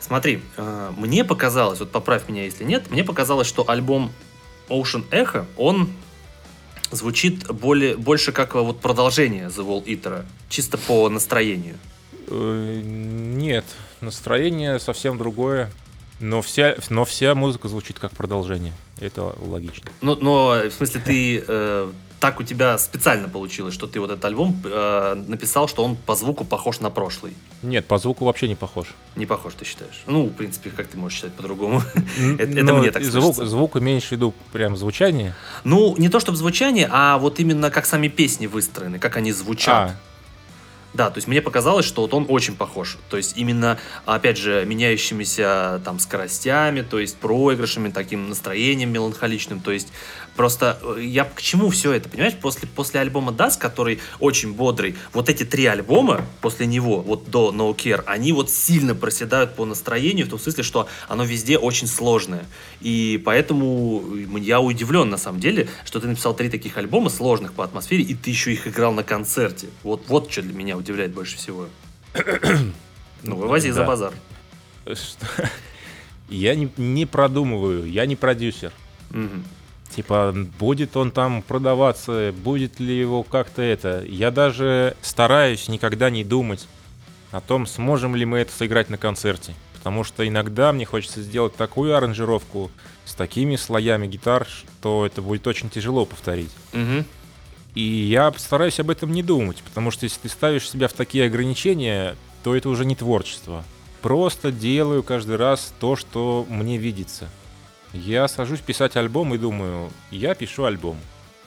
[0.00, 4.12] Смотри, э, мне показалось, вот поправь меня, если нет, мне показалось, что альбом
[4.68, 5.88] Ocean Echo, он
[6.90, 11.76] звучит более, больше как э, вот продолжение The Wall Eater, чисто по настроению.
[12.28, 13.64] Э, Нет,
[14.00, 15.70] настроение совсем другое.
[16.18, 18.72] Но вся, но вся музыка звучит как продолжение.
[19.00, 19.90] Это логично.
[20.00, 24.24] Ну, но, в смысле, ты э, так у тебя специально получилось, что ты вот этот
[24.24, 27.34] альбом э, написал, что он по звуку похож на прошлый.
[27.62, 28.86] Нет, по звуку вообще не похож.
[29.16, 30.02] Не похож, ты считаешь?
[30.06, 31.82] Ну, в принципе, как ты можешь считать по-другому?
[32.38, 35.34] Это- мне так звук, звук имеешь в виду прям звучание?
[35.64, 39.90] Ну, не то чтобы звучание, а вот именно как сами песни выстроены, как они звучат.
[39.90, 39.96] А,
[40.94, 42.96] Да, то есть мне показалось, что вот он очень похож.
[43.10, 49.60] То есть именно, опять же, меняющимися там скоростями, то есть проигрышами, таким настроением меланхоличным.
[49.60, 49.88] То есть
[50.36, 52.34] просто э, я к чему все это, понимаешь?
[52.40, 57.50] После, после альбома Das, который очень бодрый, вот эти три альбома после него, вот до
[57.52, 61.86] No Care, они вот сильно проседают по настроению, в том смысле, что оно везде очень
[61.86, 62.44] сложное.
[62.80, 67.52] И поэтому м- я удивлен, на самом деле, что ты написал три таких альбома сложных
[67.54, 69.68] по атмосфере, и ты еще их играл на концерте.
[69.82, 71.68] Вот, вот что для меня удивляет больше всего.
[73.22, 73.86] Ну, вывози за Да.
[73.86, 74.12] базар.
[74.86, 75.26] что-
[76.28, 78.72] Я не, не продумываю, я не продюсер.
[79.10, 79.44] Мгм.
[79.94, 84.04] Типа, будет он там продаваться, будет ли его как-то это.
[84.06, 86.66] Я даже стараюсь никогда не думать
[87.30, 89.54] о том, сможем ли мы это сыграть на концерте.
[89.74, 92.70] Потому что иногда мне хочется сделать такую аранжировку
[93.04, 96.50] с такими слоями гитар, что это будет очень тяжело повторить.
[96.72, 97.04] Мгм.
[97.74, 101.26] И я стараюсь об этом не думать, потому что если ты ставишь себя в такие
[101.26, 103.64] ограничения, то это уже не творчество.
[104.02, 107.28] Просто делаю каждый раз то, что мне видится.
[107.92, 110.98] Я сажусь писать альбом и думаю, я пишу альбом.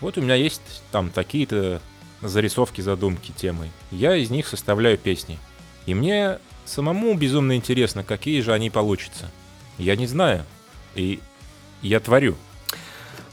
[0.02, 0.62] Вот у меня есть
[0.92, 1.82] там такие-то
[2.22, 3.70] зарисовки, задумки, темы.
[3.92, 5.38] Я из них составляю песни.
[5.86, 9.30] И мне самому безумно интересно, какие же они получатся.
[9.78, 10.46] Я не знаю.
[10.96, 11.20] И
[11.82, 12.36] я творю.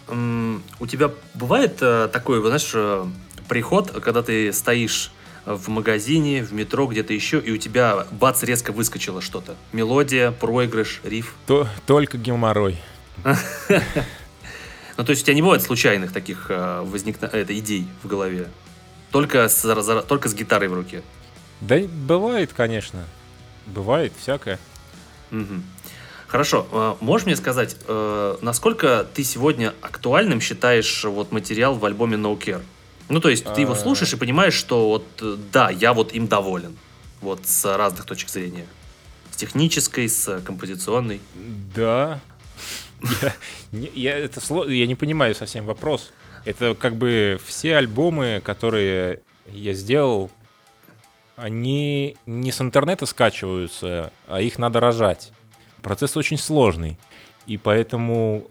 [0.09, 3.05] У тебя бывает э, такой, знаешь, э,
[3.49, 5.11] приход, когда ты стоишь
[5.45, 9.57] в магазине, в метро, где-то еще, и у тебя бац, резко выскочило что-то.
[9.73, 11.35] Мелодия, проигрыш, риф.
[11.47, 12.79] То, только геморрой.
[14.97, 17.27] Ну, то есть у тебя не бывает случайных таких э, возникна...
[17.27, 18.49] это, идей в голове?
[19.11, 21.03] Только с, только с гитарой в руке?
[21.61, 23.05] Да бывает, конечно.
[23.67, 24.59] Бывает всякое.
[25.31, 25.61] Угу.
[26.29, 32.17] Хорошо, э, можешь мне сказать, э, насколько ты сегодня актуальным считаешь вот материал в альбоме
[32.17, 32.63] No Care?
[33.09, 35.05] Ну, то есть ты его слушаешь и понимаешь, что вот
[35.53, 36.77] да, я вот им доволен.
[37.21, 38.67] Вот с разных точек зрения.
[39.31, 41.21] С технической, с композиционной.
[41.75, 42.21] Да.
[43.73, 46.13] Я, я, это, я не понимаю совсем вопрос.
[46.45, 50.31] Это как бы все альбомы, которые я сделал,
[51.37, 55.33] они не с интернета скачиваются, а их надо рожать.
[55.83, 56.99] Процесс очень сложный.
[57.47, 58.49] И поэтому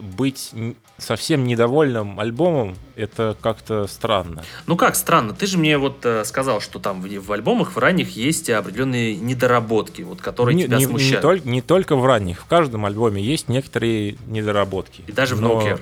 [0.00, 0.52] быть
[0.98, 4.44] совсем недовольным альбомом, это как-то странно.
[4.66, 5.34] Ну как странно?
[5.34, 9.16] Ты же мне вот э, сказал, что там в, в альбомах в ранних есть определенные
[9.16, 11.14] недоработки, вот, которые не, тебя не, смущают.
[11.14, 15.04] Не, только, не только в ранних, в каждом альбоме есть некоторые недоработки.
[15.06, 15.80] И даже в No Care.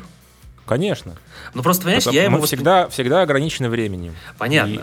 [0.67, 1.17] Конечно.
[1.55, 2.43] Ну просто, понимаешь, Это я ему...
[2.43, 4.15] Всегда, всегда ограничены временем.
[4.37, 4.75] Понятно.
[4.75, 4.81] И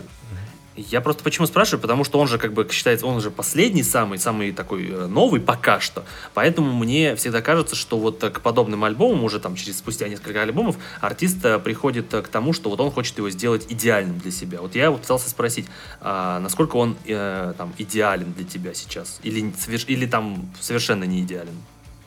[0.76, 4.18] я просто почему спрашиваю, потому что он же как бы считается, он же последний самый,
[4.18, 6.04] самый такой э, новый пока что.
[6.34, 10.76] Поэтому мне всегда кажется, что вот к подобным альбомам уже там через спустя несколько альбомов
[11.00, 14.60] артист э, приходит э, к тому, что вот он хочет его сделать идеальным для себя.
[14.60, 15.66] Вот я вот пытался спросить,
[16.00, 19.52] а насколько он э, там идеален для тебя сейчас или
[19.86, 21.56] или там совершенно не идеален.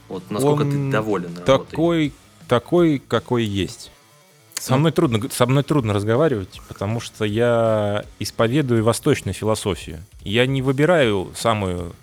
[0.07, 2.13] Вот насколько он ты доволен такой,
[2.47, 3.91] такой, какой есть.
[4.59, 10.03] Со мной, трудно, со мной трудно разговаривать, потому что я исповедую восточную философию.
[10.21, 11.95] Я не выбираю самую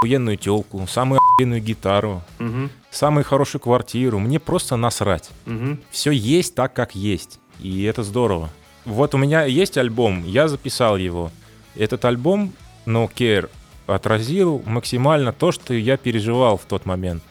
[0.00, 2.68] охуенную телку, самую охуенную гитару, угу.
[2.90, 4.18] самую хорошую квартиру.
[4.18, 5.30] Мне просто насрать.
[5.46, 5.78] Угу.
[5.90, 7.38] Все есть так, как есть.
[7.60, 8.50] И это здорово.
[8.84, 11.30] Вот у меня есть альбом, я записал его.
[11.76, 12.52] Этот альбом
[12.86, 13.48] No Care
[13.86, 17.22] отразил максимально то, что я переживал в тот момент.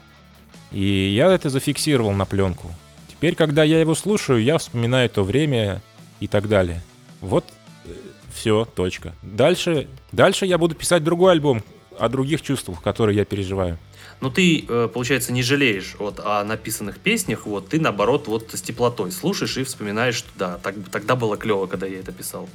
[0.72, 2.72] И я это зафиксировал на пленку.
[3.20, 5.82] Теперь, когда я его слушаю, я вспоминаю то время
[6.22, 6.82] и так далее.
[7.20, 7.44] Вот
[7.84, 7.90] э,
[8.34, 9.14] все, точка.
[9.22, 11.62] Дальше, дальше я буду писать другой альбом
[12.00, 13.78] о других чувствах, которые я переживаю.
[14.22, 18.62] Но ты, э, получается, не жалеешь вот о написанных песнях, вот ты наоборот вот с
[18.62, 22.48] теплотой слушаешь и вспоминаешь, что да, так, тогда было клево, когда я это писал.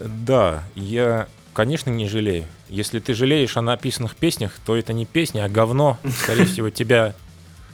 [0.00, 2.46] Да, я, конечно, не жалею.
[2.68, 5.96] Если ты жалеешь о написанных песнях, то это не песня, а говно.
[6.24, 7.14] Скорее всего, тебя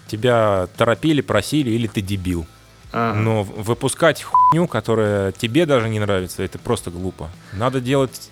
[0.08, 2.46] тебя торопили, просили, или ты дебил.
[2.92, 3.18] Ага.
[3.18, 7.30] Но выпускать хуйню, которая тебе даже не нравится, это просто глупо.
[7.52, 8.30] Надо делать,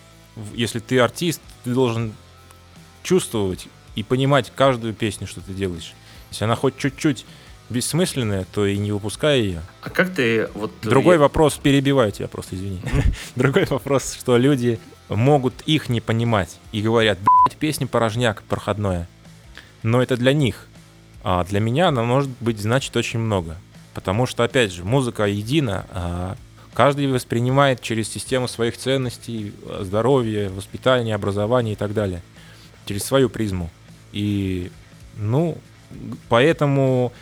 [0.54, 2.14] если ты артист, ты должен
[3.02, 5.94] чувствовать и понимать каждую песню, что ты делаешь.
[6.30, 7.26] Если она хоть чуть-чуть
[7.68, 9.62] бессмысленная, то и не выпускай ее.
[9.82, 10.72] А как ты вот...
[10.82, 11.20] Другой я...
[11.20, 12.80] вопрос, перебиваю тебя просто, извини.
[13.36, 19.08] Другой вопрос, что люди могут их не понимать и говорят, блядь, песня порожняк, проходное.
[19.82, 20.66] Но это для них.
[21.28, 23.56] А для меня она может быть значит очень много.
[23.94, 26.36] Потому что, опять же, музыка едина, а
[26.72, 32.22] каждый воспринимает через систему своих ценностей, здоровья, воспитания, образования и так далее.
[32.84, 33.70] Через свою призму.
[34.12, 34.70] И,
[35.16, 35.58] ну,
[36.28, 37.12] поэтому,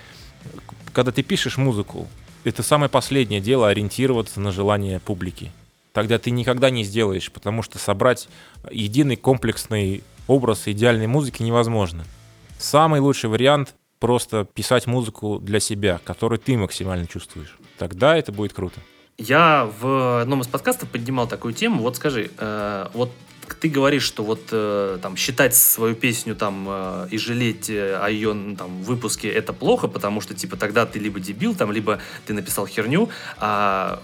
[0.93, 2.07] когда ты пишешь музыку,
[2.45, 5.51] это самое последнее дело ориентироваться на желание публики.
[5.95, 8.29] Тогда ты никогда не сделаешь, потому что собрать
[8.71, 12.05] единый комплексный образ идеальной музыки невозможно.
[12.59, 13.75] Самый лучший вариант
[14.05, 17.57] просто писать музыку для себя, которую ты максимально чувствуешь.
[17.79, 18.79] Тогда это будет круто.
[19.17, 21.81] Я в одном из подкастов поднимал такую тему.
[21.81, 23.11] Вот скажи, э, вот
[23.61, 28.11] ты говоришь, что вот э, там считать свою песню там э, и жалеть э, о
[28.11, 32.35] ее там выпуске это плохо, потому что типа тогда ты либо дебил там, либо ты
[32.35, 34.03] написал херню, а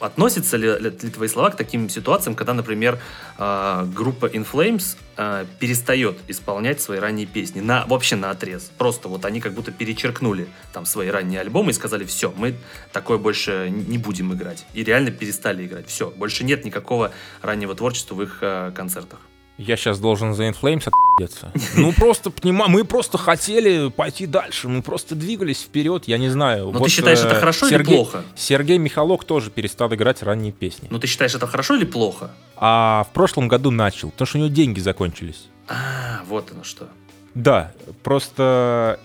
[0.00, 3.00] Относятся ли, ли твои слова к таким ситуациям, когда, например,
[3.36, 8.70] э, группа In Flames э, перестает исполнять свои ранние песни на вообще на отрез?
[8.78, 12.54] Просто вот они как будто перечеркнули там свои ранние альбомы и сказали, все, мы
[12.92, 14.66] такое больше не будем играть.
[14.72, 15.88] И реально перестали играть.
[15.88, 17.10] Все, больше нет никакого
[17.42, 19.18] раннего творчества в их э, концертах.
[19.56, 20.88] Я сейчас должен за Inflames
[21.18, 21.52] отъеться.
[21.76, 26.66] Ну, просто, понимаю, мы просто хотели пойти дальше, мы просто двигались вперед, я не знаю.
[26.66, 28.24] Но вот, ты считаешь, это э, хорошо Сергей, или плохо?
[28.36, 30.88] Сергей Михалок тоже перестал играть ранние песни.
[30.90, 32.30] Но ты считаешь, это хорошо или плохо?
[32.56, 35.46] А в прошлом году начал, потому что у него деньги закончились.
[35.68, 36.88] А, вот оно что.
[37.34, 38.98] Да, просто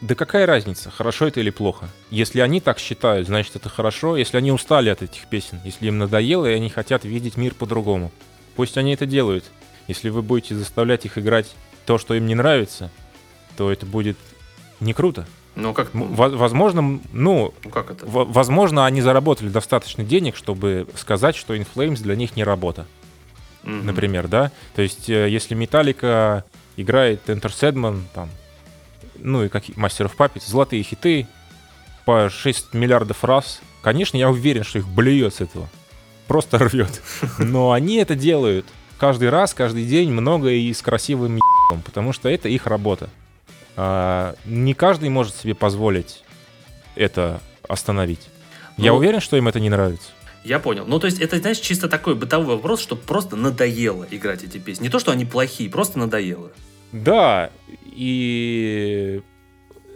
[0.00, 1.88] Да какая разница, хорошо это или плохо?
[2.10, 4.16] Если они так считают, значит это хорошо.
[4.16, 8.12] Если они устали от этих песен, если им надоело и они хотят видеть мир по-другому,
[8.56, 9.44] пусть они это делают.
[9.90, 11.50] Если вы будете заставлять их играть
[11.84, 12.92] то, что им не нравится,
[13.56, 14.16] то это будет
[14.78, 15.26] не круто.
[15.56, 18.06] Ну, как, М, во- Возможно, ну, ну, как это?
[18.06, 22.86] возможно, они заработали достаточно денег, чтобы сказать, что In Flames для них не работа.
[23.64, 23.84] Мгм.
[23.84, 24.52] например, да?
[24.76, 26.44] То есть, э, если Металлика
[26.78, 28.30] играет Enter Sandman, там,
[29.18, 31.26] ну и как Master of Puppets, золотые хиты
[32.06, 35.68] по 6 миллиардов раз, конечно, я уверен, что их блюет с этого.
[36.28, 37.02] Просто рвет.
[37.38, 38.64] Но они это делают
[39.00, 43.08] каждый раз, каждый день, много и с красивым ебом, потому что это их работа.
[43.76, 46.22] А, не каждый может себе позволить
[46.96, 48.28] это остановить.
[48.76, 50.10] Я Ну, уверен, что им это не нравится.
[50.44, 50.84] Я понял.
[50.86, 54.84] Ну, то есть, это, знаешь, чисто такой бытовой вопрос, что просто надоело играть эти песни.
[54.84, 56.50] Не то, что они плохие, просто надоело.
[56.92, 57.50] Да,
[57.84, 59.22] и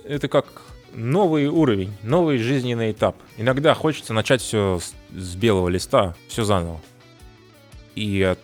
[0.05, 0.46] это как
[0.94, 3.16] новый уровень, новый жизненный этап.
[3.36, 6.80] Иногда хочется начать все с, с белого листа, все заново.
[7.94, 8.34] И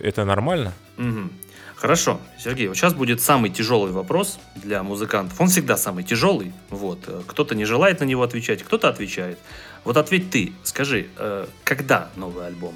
[0.00, 0.72] это нормально.
[0.96, 1.32] Мгм.
[1.76, 5.40] Хорошо, Сергей, вот сейчас будет самый тяжелый вопрос для музыкантов.
[5.40, 6.52] Он всегда самый тяжелый.
[6.70, 7.00] Вот.
[7.08, 9.38] э, Кто-то не желает на него отвечать, кто-то отвечает.
[9.84, 12.74] Вот ответь ты, скажи, э, когда новый альбом?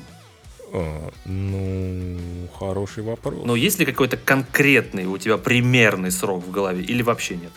[0.72, 3.42] А, ну, хороший вопрос.
[3.44, 7.52] Ну, есть ли какой-то конкретный у тебя примерный срок в голове или вообще нет?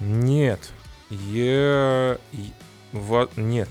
[0.00, 0.60] Нет.
[1.08, 2.18] Я...
[2.92, 3.70] во- Нет.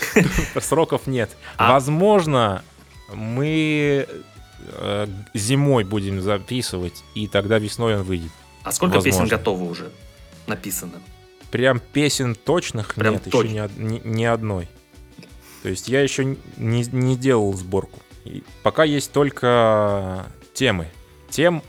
[0.60, 1.30] Сроков нет.
[1.56, 2.62] А- Возможно,
[3.14, 4.06] мы
[4.60, 8.30] э, зимой будем записывать, и тогда весной он выйдет.
[8.62, 9.36] А сколько песен Возможно.
[9.36, 9.90] готово уже?
[10.46, 11.00] Написано.
[11.50, 13.48] Прям песен точных Прям нет, точно.
[13.48, 14.68] еще ни, ни- ни одной.
[15.62, 18.00] То есть я еще не, не делал сборку.
[18.24, 20.88] И пока есть только темы.
[21.30, 21.62] Тем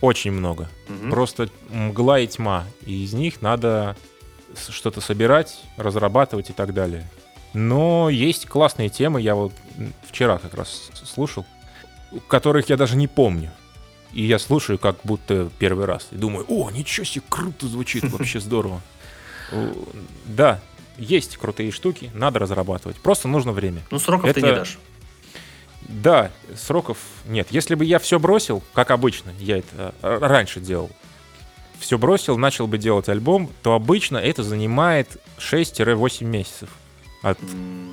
[0.00, 0.68] очень много.
[0.88, 1.10] Мгм.
[1.10, 2.64] Просто мгла и тьма.
[2.84, 3.96] И из них надо
[4.68, 7.08] что-то собирать, разрабатывать и так далее.
[7.56, 9.50] Но есть классные темы, я вот
[10.06, 11.46] вчера как раз слушал,
[12.28, 13.50] которых я даже не помню.
[14.12, 16.08] И я слушаю как будто первый раз.
[16.10, 18.82] И думаю, о, ничего себе, круто звучит, вообще здорово.
[20.26, 20.60] Да,
[20.98, 22.98] есть крутые штуки, надо разрабатывать.
[22.98, 23.80] Просто нужно время.
[23.90, 24.78] Ну, сроков ты Это- не дашь.
[25.80, 27.46] Да, сроков нет.
[27.52, 30.90] Если бы я все бросил, как обычно, я это э, раньше делал,
[31.78, 36.68] все бросил, начал бы делать альбом, то обычно это занимает 6-8 месяцев.
[37.26, 37.38] От,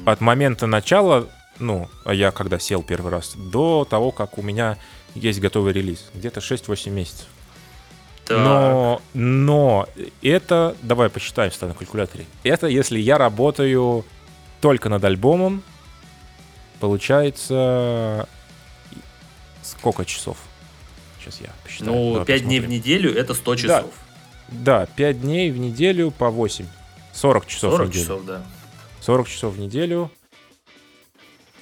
[0.06, 1.28] от момента начала,
[1.58, 4.78] ну, а я когда сел первый раз, до того, как у меня
[5.16, 6.06] есть готовый релиз.
[6.14, 7.26] Где-то 6-8 месяцев.
[8.26, 8.38] так.
[8.38, 9.88] Но, но
[10.22, 12.26] это, давай посчитаем что на калькуляторе.
[12.44, 14.06] Это если я работаю
[14.62, 15.64] только над альбомом,
[16.80, 18.28] получается
[19.64, 20.38] сколько часов?
[21.20, 21.92] Сейчас я посчитаю.
[21.92, 22.70] Ну, Давай 5 дней в посмотрим.
[22.70, 23.92] неделю это 100 часов.
[24.50, 26.68] Да, 5 дней в неделю по 8.
[27.14, 28.04] 40 часов 40 в неделю.
[28.04, 28.44] часов, да.
[29.04, 30.10] 40 часов в неделю.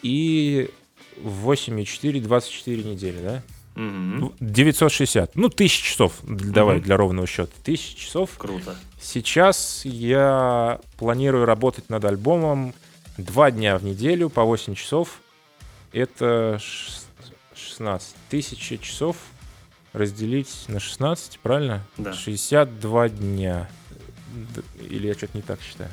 [0.03, 0.69] И
[1.17, 3.43] 8,4, 24 недели, да?
[3.75, 4.33] Мгм.
[4.39, 5.35] 960.
[5.35, 6.83] Ну, 1000 часов, давай, Мгм.
[6.85, 7.51] для ровного счета.
[7.63, 8.31] 1000 часов.
[8.37, 8.75] Круто.
[9.01, 12.73] Сейчас я планирую работать над альбомом
[13.17, 15.21] два дня в неделю по 8 часов.
[15.93, 17.01] Это ш-
[17.55, 19.15] 16 тысячи часов
[19.93, 21.85] разделить на 16, правильно?
[21.97, 22.13] Да.
[22.13, 23.69] 62 дня.
[24.89, 25.89] Или я что-то не так считаю?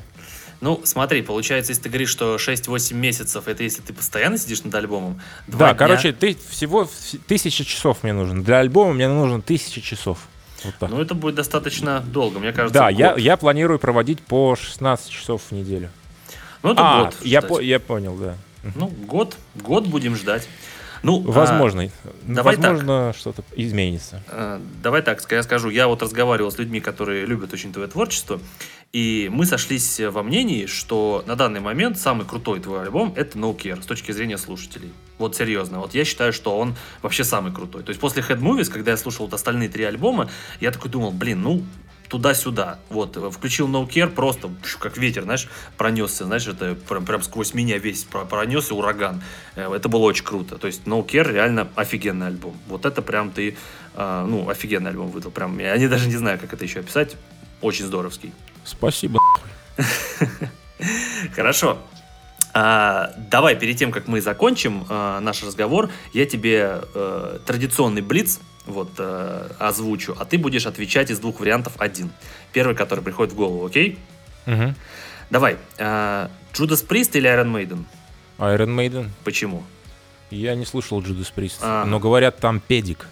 [0.61, 4.75] Ну, смотри, получается, если ты говоришь, что 6-8 месяцев, это если ты постоянно сидишь над
[4.75, 5.21] альбомом.
[5.47, 6.89] Да, дня- короче, ты всего
[7.27, 8.43] тысяча часов мне нужно.
[8.43, 10.19] Для альбома мне нужно тысяча часов.
[10.65, 10.89] Вот так.
[10.89, 12.77] Ну, это будет достаточно долго, мне кажется.
[12.77, 15.89] да, я, я планирую проводить по 16 часов в неделю.
[16.61, 17.15] Ну, это а, год.
[17.21, 18.35] я, по- я понял, да.
[18.75, 20.47] Ну, год, год будем ждать.
[21.03, 21.89] Ну, а, Возможно.
[22.23, 24.21] давай возможно, что-то изменится.
[24.27, 25.69] Э, Давай так, я скажу.
[25.69, 28.39] Я вот разговаривал с людьми, которые любят очень твое творчество,
[28.91, 33.55] и мы сошлись во мнении, что на данный момент самый крутой твой альбом— это No
[33.55, 34.91] Care с точки зрения слушателей.
[35.19, 35.79] Вот серьезно.
[35.79, 37.83] Вот я считаю, что он вообще самый крутой.
[37.83, 40.29] То есть после Head Movies, когда я слушал вот остальные три альбома,
[40.59, 41.63] я такой думал, блин, ну,
[42.09, 42.79] туда-сюда.
[42.89, 44.49] Вот, э, включил No Care, просто
[44.79, 45.47] как ветер, знаешь,
[45.77, 49.21] пронесся, знаешь, это прям, прям сквозь меня весь про- пронесся ураган.
[49.55, 50.57] Э, Это было очень круто.
[50.57, 52.57] То есть No Care реально офигенный альбом.
[52.67, 53.55] Вот это прям ты,
[53.95, 55.31] э, ну, офигенный альбом выдал.
[55.31, 57.15] Прям, я не, даже не знаю, как это еще описать.
[57.61, 58.33] Очень здоровский.
[58.65, 59.19] Спасибо.
[61.35, 61.77] Хорошо.
[62.53, 68.39] А, давай, перед тем, как мы закончим а, наш разговор, я тебе э, традиционный блиц
[68.65, 72.11] вот, э, озвучу, а ты будешь отвечать из двух вариантов один.
[72.53, 73.97] Первый, который приходит в голову, окей?
[74.45, 74.75] Мгм.
[75.29, 75.57] Давай.
[75.77, 77.85] а, Judas Priest или Iron Maiden?
[78.39, 79.09] Iron Maiden.
[79.23, 79.63] Почему?
[80.31, 81.85] Я не слушал Judas Priest, А.
[81.85, 83.07] но говорят, там педик.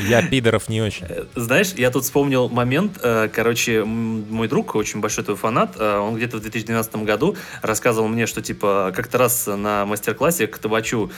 [0.00, 1.06] Я пидоров не очень.
[1.08, 5.98] Э, знаешь, я тут вспомнил момент, э, короче, мой друг, очень большой твой фанат, э,
[5.98, 11.10] он где-то в 2012 году рассказывал мне, что, типа, как-то раз на мастер-классе к Табачу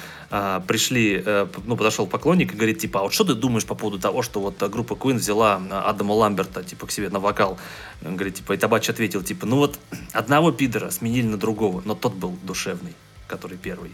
[0.67, 1.25] пришли,
[1.65, 4.41] ну, подошел поклонник и говорит, типа, а вот что ты думаешь по поводу того, что
[4.41, 7.59] вот группа Queen взяла Адама Ламберта, типа, к себе на вокал?
[8.05, 9.79] Он говорит, типа, и Табач ответил, типа, ну вот
[10.13, 12.95] одного пидора сменили на другого, но тот был душевный,
[13.29, 13.93] который первый.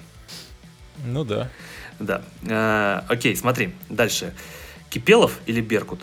[1.05, 1.51] Ну да.
[2.01, 2.23] Да.
[2.43, 4.35] Э, окей, смотри, дальше.
[4.89, 6.01] Кипелов или Беркут?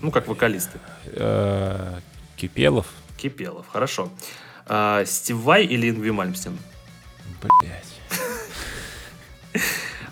[0.00, 0.78] Ну, как вокалисты.
[1.06, 1.98] Э,
[2.36, 2.86] Кипелов.
[3.16, 4.10] Кипелов, хорошо.
[4.66, 6.58] Э, Стив Вай или Ингви Мальмстин?
[7.42, 7.84] Блять.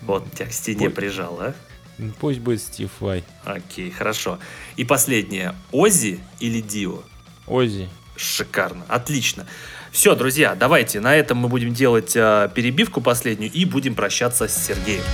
[0.03, 1.55] Вот, тебя к стене прижал, а?
[1.97, 3.25] Ну, пусть будет Стив Вай.
[3.45, 4.39] Окей, хорошо.
[4.77, 5.55] И последнее.
[5.73, 7.03] Ози или Дио?
[7.47, 7.89] Ози.
[8.17, 9.47] Шикарно, отлично.
[9.95, 14.67] Все, друзья, давайте на этом мы будем делать э, перебивку последнюю и будем прощаться с
[14.67, 15.05] Сергеем.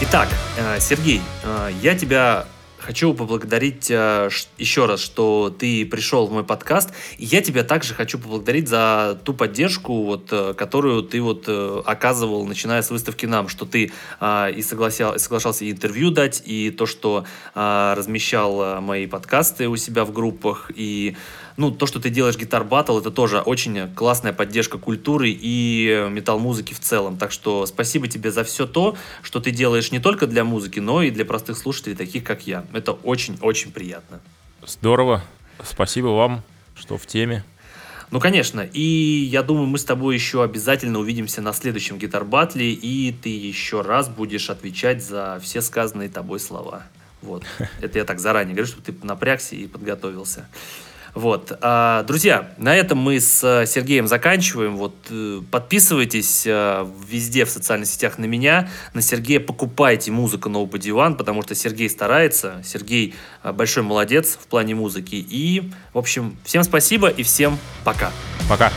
[0.00, 0.28] Итак,
[0.58, 2.46] э, Сергей, э, я тебя
[2.86, 6.92] хочу поблагодарить э, еще раз, что ты пришел в мой подкаст.
[7.18, 11.82] И я тебя также хочу поблагодарить за ту поддержку, вот, э, которую ты вот э,
[11.84, 16.70] оказывал, начиная с выставки нам, что ты э, и, согласял, и соглашался интервью дать, и
[16.70, 17.24] то, что
[17.54, 21.16] э, размещал э, мои подкасты у себя в группах, и
[21.56, 26.74] ну, то, что ты делаешь гитар батл, это тоже очень классная поддержка культуры и метал-музыки
[26.74, 27.16] в целом.
[27.16, 31.02] Так что спасибо тебе за все то, что ты делаешь не только для музыки, но
[31.02, 32.66] и для простых слушателей, таких как я.
[32.76, 34.20] Это очень-очень приятно.
[34.66, 35.24] Здорово.
[35.64, 36.42] Спасибо вам,
[36.74, 37.42] что в теме.
[38.10, 38.60] Ну, конечно.
[38.60, 43.80] И я думаю, мы с тобой еще обязательно увидимся на следующем гитар-батле, и ты еще
[43.80, 46.82] раз будешь отвечать за все сказанные тобой слова.
[47.22, 47.44] Вот.
[47.80, 50.46] Это я так заранее говорю, чтобы ты напрягся и подготовился.
[51.16, 51.50] Вот.
[51.62, 54.76] А, друзья, на этом мы с э, Сергеем заканчиваем.
[54.76, 60.90] Вот, э, подписывайтесь э, везде в социальных сетях на меня, на Сергея, покупайте музыку Nobody
[60.90, 65.14] One, потому что Сергей старается, Сергей большой молодец в плане музыки.
[65.14, 68.12] И, в общем, всем спасибо и всем пока.
[68.46, 68.70] Пока.